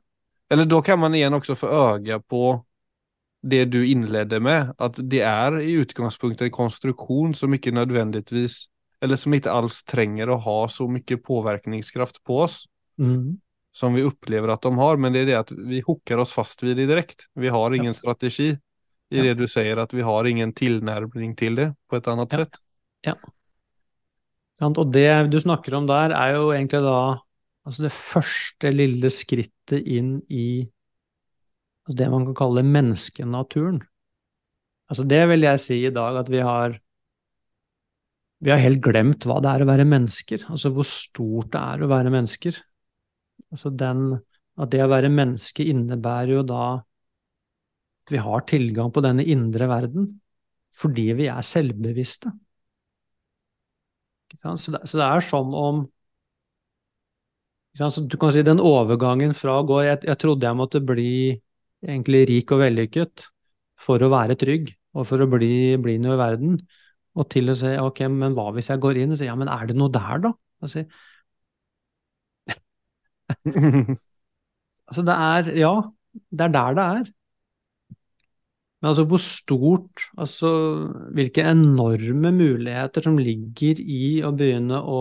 eller 0.50 0.64
då 0.64 0.82
kan 0.82 0.98
man 0.98 1.14
igen 1.14 1.34
också 1.34 1.54
få 1.54 1.68
öga 1.68 2.20
på 2.20 2.64
det 3.42 3.64
du 3.64 3.86
inledde 3.86 4.40
med, 4.40 4.74
att 4.78 4.94
det 4.96 5.20
är 5.20 5.60
i 5.60 5.72
utgangspunktet 5.72 6.44
en 6.46 6.50
konstruktion 6.50 7.34
som 7.34 7.54
inte 7.54 7.70
nödvändigtvis, 7.70 8.68
eller 9.00 9.16
som 9.16 9.34
inte 9.34 9.50
alls 9.52 9.84
tränger 9.84 10.28
att 10.28 10.44
ha 10.44 10.68
så 10.68 10.88
mycket 10.88 11.22
påverkningskraft 11.22 12.24
på 12.24 12.38
oss 12.40 12.68
Mm. 12.98 13.38
Som 13.74 13.94
vi 13.94 14.02
upplever 14.02 14.48
att 14.48 14.62
de 14.62 14.78
har, 14.78 14.96
men 14.96 15.12
det 15.12 15.18
är 15.20 15.26
det 15.26 15.34
att 15.34 15.50
vi 15.50 15.80
hookar 15.80 16.18
oss 16.18 16.32
fast 16.32 16.62
vid 16.62 16.76
det 16.76 16.86
direkt. 16.86 17.26
Vi 17.34 17.48
har 17.48 17.74
ingen 17.74 17.86
Ja. 17.92 17.94
strategi 17.94 18.48
i 19.10 19.16
Ja. 19.16 19.22
det 19.22 19.34
du 19.34 19.48
säger, 19.48 19.76
att 19.76 19.92
vi 19.92 20.02
har 20.02 20.24
ingen 20.24 20.52
tilnærming 20.52 21.36
til 21.36 21.56
det 21.56 21.74
på 21.90 21.96
et 21.96 22.06
annet 22.08 22.32
Ja. 22.32 22.38
sätt. 22.38 22.54
Ja. 23.02 23.14
Og 24.60 24.92
det 24.92 25.30
du 25.30 25.40
snakker 25.40 25.74
om 25.74 25.86
der, 25.86 26.10
er 26.14 26.34
jo 26.36 26.52
egentlig 26.52 26.82
da 26.82 27.18
altså 27.66 27.82
det 27.82 27.92
første 27.92 28.70
lille 28.70 29.10
skrittet 29.10 29.82
inn 29.86 30.22
i 30.30 30.68
altså 31.86 31.96
det 31.98 32.10
man 32.10 32.24
kan 32.26 32.34
kalle 32.34 32.62
menneskenaturen. 32.62 33.82
Altså 34.88 35.04
det 35.08 35.28
vil 35.28 35.40
jeg 35.40 35.60
si 35.60 35.86
i 35.86 35.90
dag 35.90 36.16
at 36.16 36.28
vi 36.30 36.38
har 36.38 36.78
Vi 38.40 38.50
har 38.50 38.58
helt 38.58 38.82
glemt 38.84 39.24
hva 39.24 39.40
det 39.40 39.48
er 39.50 39.64
å 39.64 39.66
være 39.66 39.84
mennesker. 39.88 40.44
Altså 40.50 40.70
hvor 40.70 40.84
stort 40.84 41.50
det 41.50 41.60
er 41.60 41.82
å 41.82 41.88
være 41.88 42.10
mennesker. 42.12 42.58
Altså 43.54 43.70
den 43.70 44.06
At 44.58 44.70
det 44.70 44.82
å 44.84 44.90
være 44.90 45.10
menneske 45.10 45.64
innebærer 45.66 46.36
jo 46.36 46.42
da 46.46 46.64
at 48.04 48.12
vi 48.12 48.20
har 48.20 48.44
tilgang 48.46 48.92
på 48.92 49.02
denne 49.02 49.24
indre 49.24 49.66
verden 49.70 50.12
fordi 50.74 51.06
vi 51.14 51.28
er 51.30 51.46
selvbevisste. 51.46 52.32
Så, 54.34 54.74
det, 54.74 54.80
så 54.90 54.98
det 54.98 55.06
er 55.06 55.22
som 55.22 55.52
om 55.54 55.84
Du 58.10 58.16
kan 58.18 58.32
si 58.34 58.42
den 58.46 58.62
overgangen 58.62 59.34
fra 59.38 59.60
å 59.60 59.66
gå 59.66 59.80
jeg, 59.86 60.02
jeg 60.06 60.18
trodde 60.22 60.46
jeg 60.46 60.58
måtte 60.58 60.82
bli 60.82 61.34
egentlig 61.84 62.24
rik 62.30 62.52
og 62.54 62.62
vellykket 62.62 63.28
for 63.80 64.02
å 64.02 64.10
være 64.12 64.36
trygg 64.38 64.70
og 64.94 65.06
for 65.08 65.22
å 65.22 65.30
bli, 65.30 65.74
bli 65.82 65.96
noe 65.98 66.14
i 66.14 66.20
verden, 66.20 66.58
og 67.18 67.26
til 67.32 67.50
å 67.50 67.56
si 67.58 67.72
ok, 67.78 68.04
men 68.14 68.36
hva 68.36 68.52
hvis 68.54 68.70
jeg 68.70 68.82
går 68.82 69.00
inn 69.02 69.14
og 69.14 69.18
sier 69.18 69.32
ja, 69.32 69.34
men 69.38 69.50
er 69.50 69.66
det 69.66 69.74
noe 69.78 69.90
der, 69.92 70.22
da? 70.22 70.30
Altså, 70.62 70.84
altså 74.88 75.04
det 75.06 75.14
er 75.14 75.52
Ja, 75.58 75.74
det 76.30 76.46
er 76.46 76.54
der 76.54 76.78
det 76.78 76.84
er. 76.84 77.12
Men 78.80 78.90
altså 78.90 79.04
hvor 79.08 79.22
stort 79.22 80.08
Altså 80.20 80.48
hvilke 81.16 81.44
enorme 81.48 82.32
muligheter 82.36 83.04
som 83.04 83.16
ligger 83.18 83.80
i 83.80 84.20
å 84.24 84.32
begynne 84.36 84.80
å 84.80 85.00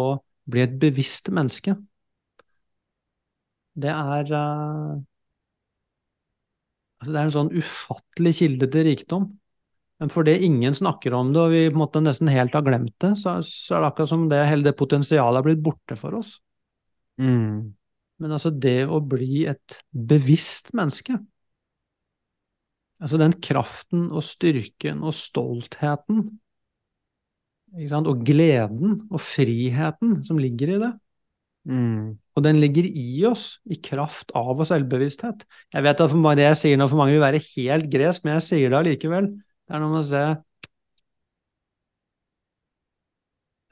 bli 0.49 0.63
et 0.63 0.77
bevisst 0.79 1.29
menneske. 1.31 1.75
Det 3.75 3.91
er 3.91 4.31
uh, 4.31 5.01
Altså 7.03 7.11
det 7.11 7.19
er 7.19 7.27
en 7.27 7.35
sånn 7.35 7.55
ufattelig 7.59 8.31
kilde 8.37 8.69
til 8.71 8.85
rikdom. 8.87 9.27
Men 9.99 10.11
fordi 10.11 10.37
ingen 10.47 10.75
snakker 10.75 11.13
om 11.17 11.33
det, 11.35 11.41
og 11.41 11.51
vi 11.51 11.65
på 11.67 11.75
en 11.75 11.81
måte 11.81 12.01
nesten 12.03 12.31
helt 12.31 12.55
har 12.55 12.63
glemt 12.63 12.95
det, 13.03 13.13
så, 13.19 13.37
så 13.43 13.75
er 13.75 13.83
det 13.83 13.89
akkurat 13.89 14.11
som 14.13 14.23
det 14.31 14.39
hele 14.47 14.63
det 14.69 14.75
potensialet 14.79 15.41
er 15.41 15.47
blitt 15.49 15.63
borte 15.63 15.97
for 15.99 16.15
oss. 16.21 16.37
Mm. 17.19 17.73
Men 18.23 18.37
altså 18.37 18.53
det 18.55 18.85
å 18.87 19.01
bli 19.03 19.43
et 19.51 19.79
bevisst 19.91 20.71
menneske 20.77 21.19
Altså 23.03 23.17
den 23.19 23.33
kraften 23.43 24.05
og 24.15 24.23
styrken 24.23 25.01
og 25.03 25.11
stoltheten 25.17 26.21
og 27.73 28.21
gleden 28.23 28.99
og 29.09 29.19
friheten 29.19 30.21
som 30.23 30.37
ligger 30.39 30.75
i 30.75 30.77
det. 30.79 30.91
Mm. 31.65 32.19
Og 32.37 32.43
den 32.45 32.59
ligger 32.61 32.85
i 32.85 33.25
oss 33.25 33.59
i 33.65 33.75
kraft 33.81 34.31
av 34.37 34.53
vår 34.59 34.69
selvbevissthet. 34.69 35.43
Jeg 35.73 35.83
vet 35.83 36.01
at 36.05 36.13
for 36.13 36.37
det 36.37 36.47
jeg 36.47 36.59
sier 36.61 36.79
nå 36.79 36.87
for 36.87 37.01
mange 37.01 37.15
vil 37.15 37.23
være 37.23 37.41
helt 37.43 37.89
gresk, 37.91 38.23
men 38.23 38.37
jeg 38.37 38.47
sier 38.47 38.69
det 38.69 38.79
allikevel. 38.79 39.29
Det 39.33 39.75
er 39.75 39.83
noe 39.83 39.93
med 39.95 40.03
å 40.03 40.09
se 40.11 40.23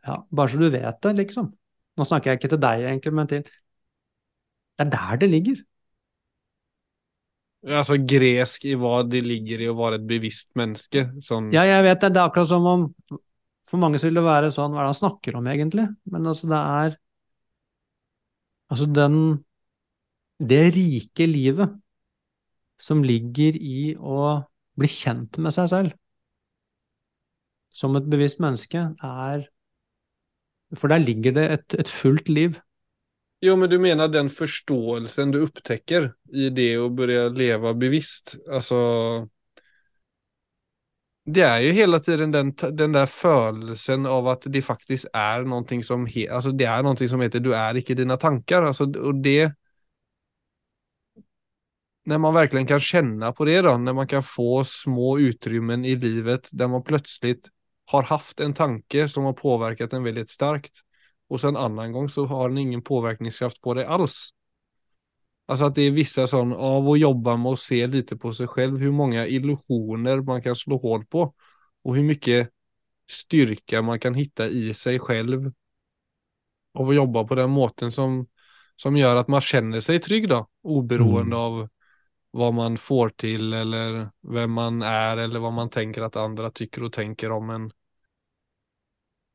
Ja, 0.02 0.16
bare 0.34 0.50
så 0.50 0.58
du 0.58 0.70
vet 0.74 0.98
det, 1.06 1.12
liksom. 1.20 1.52
Nå 1.98 2.06
snakker 2.10 2.32
jeg 2.32 2.40
ikke 2.40 2.50
til 2.56 2.62
deg, 2.64 2.86
egentlig, 2.90 3.14
men 3.14 3.28
til 3.30 3.44
Det 4.82 4.88
er 4.88 4.94
der 4.96 5.22
det 5.22 5.30
ligger. 5.30 5.62
Altså 7.62 7.98
gresk 8.02 8.64
i 8.66 8.74
hva 8.80 9.04
det 9.06 9.22
ligger 9.22 9.62
i 9.62 9.70
å 9.70 9.78
være 9.78 10.00
et 10.00 10.08
bevisst 10.10 10.50
menneske. 10.58 11.06
Sånn, 11.22 11.52
Ja, 11.54 11.62
jeg 11.68 11.86
vet 11.86 12.02
det. 12.02 12.14
Det 12.16 12.22
er 12.22 12.32
akkurat 12.32 12.50
som 12.50 12.66
om 12.66 12.88
For 13.70 13.80
mange 13.80 14.02
så 14.02 14.10
vil 14.10 14.18
det 14.18 14.26
være 14.26 14.50
sånn 14.52 14.74
Hva 14.74 14.82
er 14.82 14.88
det 14.88 14.94
han 14.96 14.98
snakker 14.98 15.38
om, 15.38 15.48
egentlig? 15.48 15.86
Men 16.10 16.26
altså, 16.32 16.50
det 16.50 16.58
er 16.58 16.98
Altså, 18.72 18.88
den 18.90 19.18
Det 20.42 20.64
rike 20.74 21.28
livet 21.30 21.78
som 22.82 23.04
ligger 23.06 23.54
i 23.62 23.94
å 23.94 24.42
bli 24.80 24.90
kjent 24.90 25.38
med 25.38 25.54
seg 25.54 25.70
selv 25.70 25.98
som 27.72 27.96
et 27.96 28.08
bevisst 28.12 28.42
menneske, 28.44 28.82
er 29.00 29.48
For 30.76 30.88
der 30.88 31.04
ligger 31.04 31.32
det 31.36 31.46
et, 31.52 31.76
et 31.80 31.88
fullt 31.92 32.30
liv. 32.32 32.60
Jo, 33.42 33.56
men 33.56 33.70
du 33.70 33.80
menar 33.82 34.08
den 34.08 34.30
forståelsen 34.30 35.32
du 35.32 35.40
upptäcker 35.42 36.12
i 36.34 36.50
det 36.54 36.76
å 36.78 36.90
begynne 36.94 37.32
å 37.32 37.34
leve 37.34 37.74
bevisst. 37.74 38.36
Altså 38.46 38.78
det 41.26 41.44
er 41.46 41.60
jo 41.62 41.72
hele 41.78 42.00
tiden 42.02 42.32
den, 42.34 42.52
den 42.78 42.94
der 42.96 43.06
følelsen 43.10 44.08
av 44.10 44.28
at 44.34 44.46
det 44.50 44.64
faktisk 44.66 45.10
er 45.14 45.46
noe 45.46 45.82
som, 45.86 46.06
he, 46.10 46.26
altså, 46.30 46.52
det 46.52 46.66
er 46.66 46.82
noe 46.86 47.08
som 47.08 47.22
heter 47.22 47.44
du 47.44 47.52
er 47.54 47.78
ikke 47.78 47.96
dina 47.98 48.18
tanker'. 48.18 48.68
Altså, 48.68 48.90
og 48.90 49.22
det, 49.24 49.54
Når 52.06 52.18
man 52.18 52.34
virkelig 52.34 52.68
kan 52.68 52.80
kjenne 52.82 53.30
på 53.38 53.46
det 53.46 53.60
da, 53.62 53.76
når 53.78 53.94
man 53.94 54.08
kan 54.10 54.24
få 54.26 54.64
små 54.66 55.20
utrymmen 55.22 55.86
i 55.86 55.96
livet 55.96 56.50
der 56.52 56.68
man 56.68 56.82
plutselig 56.84 57.44
har 57.94 58.08
hatt 58.10 58.40
en 58.42 58.54
tanke 58.58 59.06
som 59.08 59.28
har 59.30 59.38
påvirket 59.38 59.94
en 59.94 60.04
veldig 60.04 60.26
starkt 60.30 60.82
och 61.32 61.42
sen 61.42 61.56
en 61.56 61.62
annan 61.62 61.92
gång 61.92 62.10
så 62.10 62.26
har 62.26 62.50
den 62.50 62.58
ingen 62.58 62.82
påverkningskraft 62.82 63.62
på 63.62 63.74
dig 63.74 63.86
alls. 63.86 64.30
Alltså 65.46 65.66
att 65.66 65.76
det 65.76 65.82
är 65.82 65.92
vissa 65.92 66.28
sån 66.28 66.54
av 66.54 66.90
att 66.90 67.00
jobba 67.00 67.38
med 67.38 67.52
å 67.52 67.56
se 67.56 67.88
lite 67.88 68.18
på 68.18 68.34
sig 68.34 68.48
själv, 68.48 68.78
hur 68.78 68.92
många 68.92 69.28
illusioner 69.28 70.22
man 70.22 70.42
kan 70.42 70.56
slå 70.56 70.78
hål 70.78 71.06
på 71.06 71.34
och 71.84 71.96
hur 71.96 72.04
mycket 72.04 72.50
styrka 73.12 73.82
man 73.82 74.00
kan 74.00 74.14
hitta 74.14 74.48
i 74.48 74.74
sig 74.74 75.00
själv 75.00 75.52
av 76.74 76.90
att 76.90 76.96
jobba 76.96 77.24
på 77.24 77.36
den 77.36 77.50
måten 77.50 77.92
som, 77.92 78.28
som 78.76 78.98
gjør 78.98 79.16
at 79.16 79.28
man 79.28 79.42
kjenner 79.42 79.80
seg 79.80 80.04
trygg, 80.04 80.30
da. 80.30 80.46
Oberoende 80.64 81.36
Mm. 81.36 81.40
av 81.40 81.70
hva 82.34 82.52
man 82.52 82.78
får 82.78 83.10
til, 83.18 83.54
eller 83.54 84.10
hvem 84.22 84.52
man 84.52 84.84
er, 84.84 85.18
eller 85.18 85.40
hva 85.40 85.52
man 85.52 85.70
tenker 85.70 86.04
at 86.04 86.16
andre 86.16 86.52
tykker 86.52 86.84
og 86.84 86.94
tenker 86.94 87.32
om 87.32 87.50
en. 87.50 87.72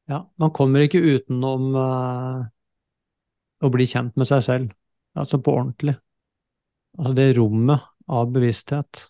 Ja, 0.06 0.20
man 0.38 0.52
kommer 0.54 0.84
ikke 0.86 1.02
utenom 1.02 1.74
uh, 1.74 2.46
å 3.58 3.70
bli 3.74 3.86
kjent 3.90 4.14
med 4.18 4.28
seg 4.28 4.44
selv, 4.46 4.72
altså 5.18 5.40
på 5.42 5.54
ordentlig. 5.58 5.96
Altså 6.96 7.14
det 7.18 7.28
rommet 7.36 7.88
av 8.06 8.30
bevissthet 8.32 9.02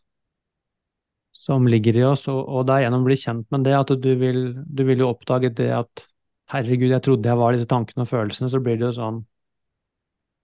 som 1.37 1.69
ligger 1.71 1.99
i 2.01 2.05
oss, 2.09 2.25
og, 2.33 2.41
og 2.49 2.71
å 2.73 3.05
bli 3.07 3.17
kjent 3.21 3.47
med 3.55 3.67
det 3.69 3.77
at 3.77 3.93
du 4.03 4.13
vil, 4.19 4.41
du 4.67 4.83
vil 4.89 5.05
jo 5.05 5.13
oppdage 5.13 5.53
det 5.55 5.69
at 5.77 6.07
herregud, 6.51 6.91
jeg 6.91 7.05
trodde 7.05 7.29
jeg 7.29 7.39
var 7.39 7.55
disse 7.55 7.71
tankene 7.71 8.07
og 8.07 8.11
følelsene, 8.11 8.51
så 8.51 8.63
blir 8.63 8.81
det 8.81 8.89
jo 8.89 8.97
sånn 8.97 9.25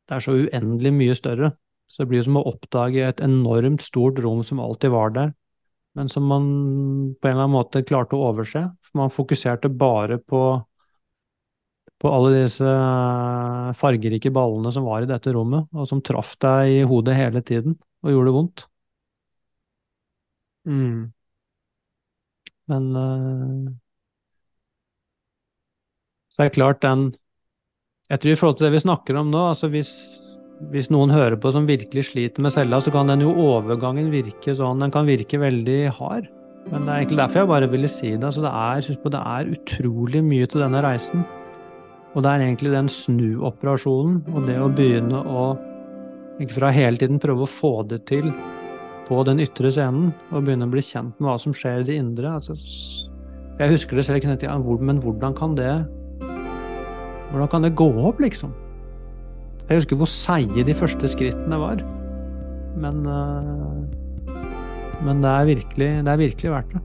Det 0.08 0.16
er 0.18 0.24
så 0.24 0.34
uendelig 0.34 0.92
mye 0.92 1.14
større. 1.16 1.52
Så 1.88 2.02
det 2.02 2.10
blir 2.10 2.20
jo 2.20 2.26
som 2.26 2.38
å 2.40 2.46
oppdage 2.50 3.04
et 3.06 3.20
enormt 3.24 3.84
stort 3.84 4.18
rom 4.20 4.42
som 4.44 4.60
alltid 4.60 4.92
var 4.92 5.12
der, 5.14 5.32
men 5.98 6.08
som 6.08 6.24
man 6.24 6.44
på 7.20 7.28
en 7.28 7.34
eller 7.34 7.46
annen 7.46 7.56
måte 7.56 7.84
klarte 7.84 8.16
å 8.16 8.28
overse. 8.30 8.64
For 8.86 9.02
man 9.02 9.12
fokuserte 9.12 9.68
bare 9.68 10.18
på 10.18 10.42
på 12.02 12.10
alle 12.10 12.32
disse 12.34 12.66
eh, 12.66 13.72
fargerike 13.78 14.32
ballene 14.34 14.72
som 14.74 14.86
var 14.88 15.04
i 15.04 15.10
dette 15.10 15.32
rommet, 15.36 15.68
og 15.70 15.86
som 15.86 16.02
traff 16.02 16.34
deg 16.42 16.80
i 16.80 16.82
hodet 16.88 17.14
hele 17.14 17.42
tiden 17.46 17.76
og 18.02 18.10
gjorde 18.10 18.28
det 18.30 18.34
vondt. 18.36 18.64
Mm. 20.66 21.12
Men 22.72 22.88
eh, 22.98 23.70
så 26.32 26.42
er 26.42 26.48
det 26.50 26.56
klart 26.56 26.82
den 26.82 27.10
Jeg 28.10 28.20
tror 28.20 28.32
i 28.32 28.36
forhold 28.40 28.58
til 28.58 28.66
det 28.66 28.74
vi 28.74 28.82
snakker 28.82 29.16
om 29.16 29.30
nå, 29.32 29.42
altså 29.52 29.70
hvis, 29.72 29.92
hvis 30.70 30.90
noen 30.92 31.10
hører 31.10 31.38
på 31.40 31.50
som 31.54 31.66
virkelig 31.66 32.06
sliter 32.10 32.44
med 32.44 32.54
cella, 32.54 32.78
så 32.80 32.92
kan 32.94 33.10
den 33.10 33.24
jo 33.24 33.32
overgangen 33.34 34.12
virke 34.12 34.54
sånn 34.54 34.82
Den 34.84 34.92
kan 34.94 35.08
virke 35.08 35.40
veldig 35.40 35.80
hard. 35.98 36.28
Men 36.70 36.86
det 36.86 36.92
er 36.92 37.00
egentlig 37.00 37.18
derfor 37.18 37.42
jeg 37.42 37.50
bare 37.50 37.70
ville 37.72 37.90
si 37.90 38.12
det. 38.12 38.22
Altså 38.22 38.44
det, 38.44 38.52
er, 38.52 38.98
på, 39.02 39.10
det 39.10 39.22
er 39.34 39.52
utrolig 39.56 40.22
mye 40.24 40.46
til 40.46 40.62
denne 40.62 40.82
reisen. 40.84 41.24
Og 42.12 42.22
det 42.22 42.30
er 42.30 42.44
egentlig 42.46 42.74
den 42.74 42.90
snuoperasjonen 42.92 44.20
og 44.30 44.46
det 44.46 44.58
å 44.60 44.70
begynne 44.70 45.22
å 45.26 45.44
ikke 46.42 46.58
fra 46.58 46.72
hele 46.74 47.00
tiden 47.00 47.20
prøve 47.22 47.46
å 47.46 47.50
få 47.50 47.72
det 47.88 48.02
til 48.08 48.30
på 49.08 49.22
den 49.26 49.42
ytre 49.42 49.70
scenen, 49.72 50.12
og 50.30 50.46
begynne 50.46 50.68
å 50.68 50.72
bli 50.72 50.82
kjent 50.84 51.18
med 51.18 51.28
hva 51.28 51.34
som 51.40 51.54
skjer 51.56 51.82
i 51.82 51.88
det 51.88 51.98
indre. 52.00 52.36
Altså, 52.38 52.54
jeg 53.58 53.74
husker 53.74 53.98
det 53.98 54.06
selv, 54.06 54.78
men 54.80 55.02
hvordan 55.02 55.34
kan 55.36 55.58
det 55.58 55.72
Hvordan 57.32 57.48
kan 57.48 57.62
det 57.64 57.70
gå 57.72 57.86
opp, 58.04 58.18
liksom? 58.20 58.50
Jeg 59.68 59.76
husker 59.76 59.96
hvor 59.96 60.10
seige 60.10 60.64
de 60.66 60.74
første 60.74 61.08
skrittene 61.08 61.58
var. 61.58 61.82
Men 62.76 63.06
øh, 63.06 63.82
Men 65.04 65.22
det 65.22 65.30
er 65.30 65.44
virkelig, 65.44 65.88
det 66.04 66.08
er 66.08 66.16
virkelig 66.16 66.50
verdt 66.50 66.72
det. 66.72 66.80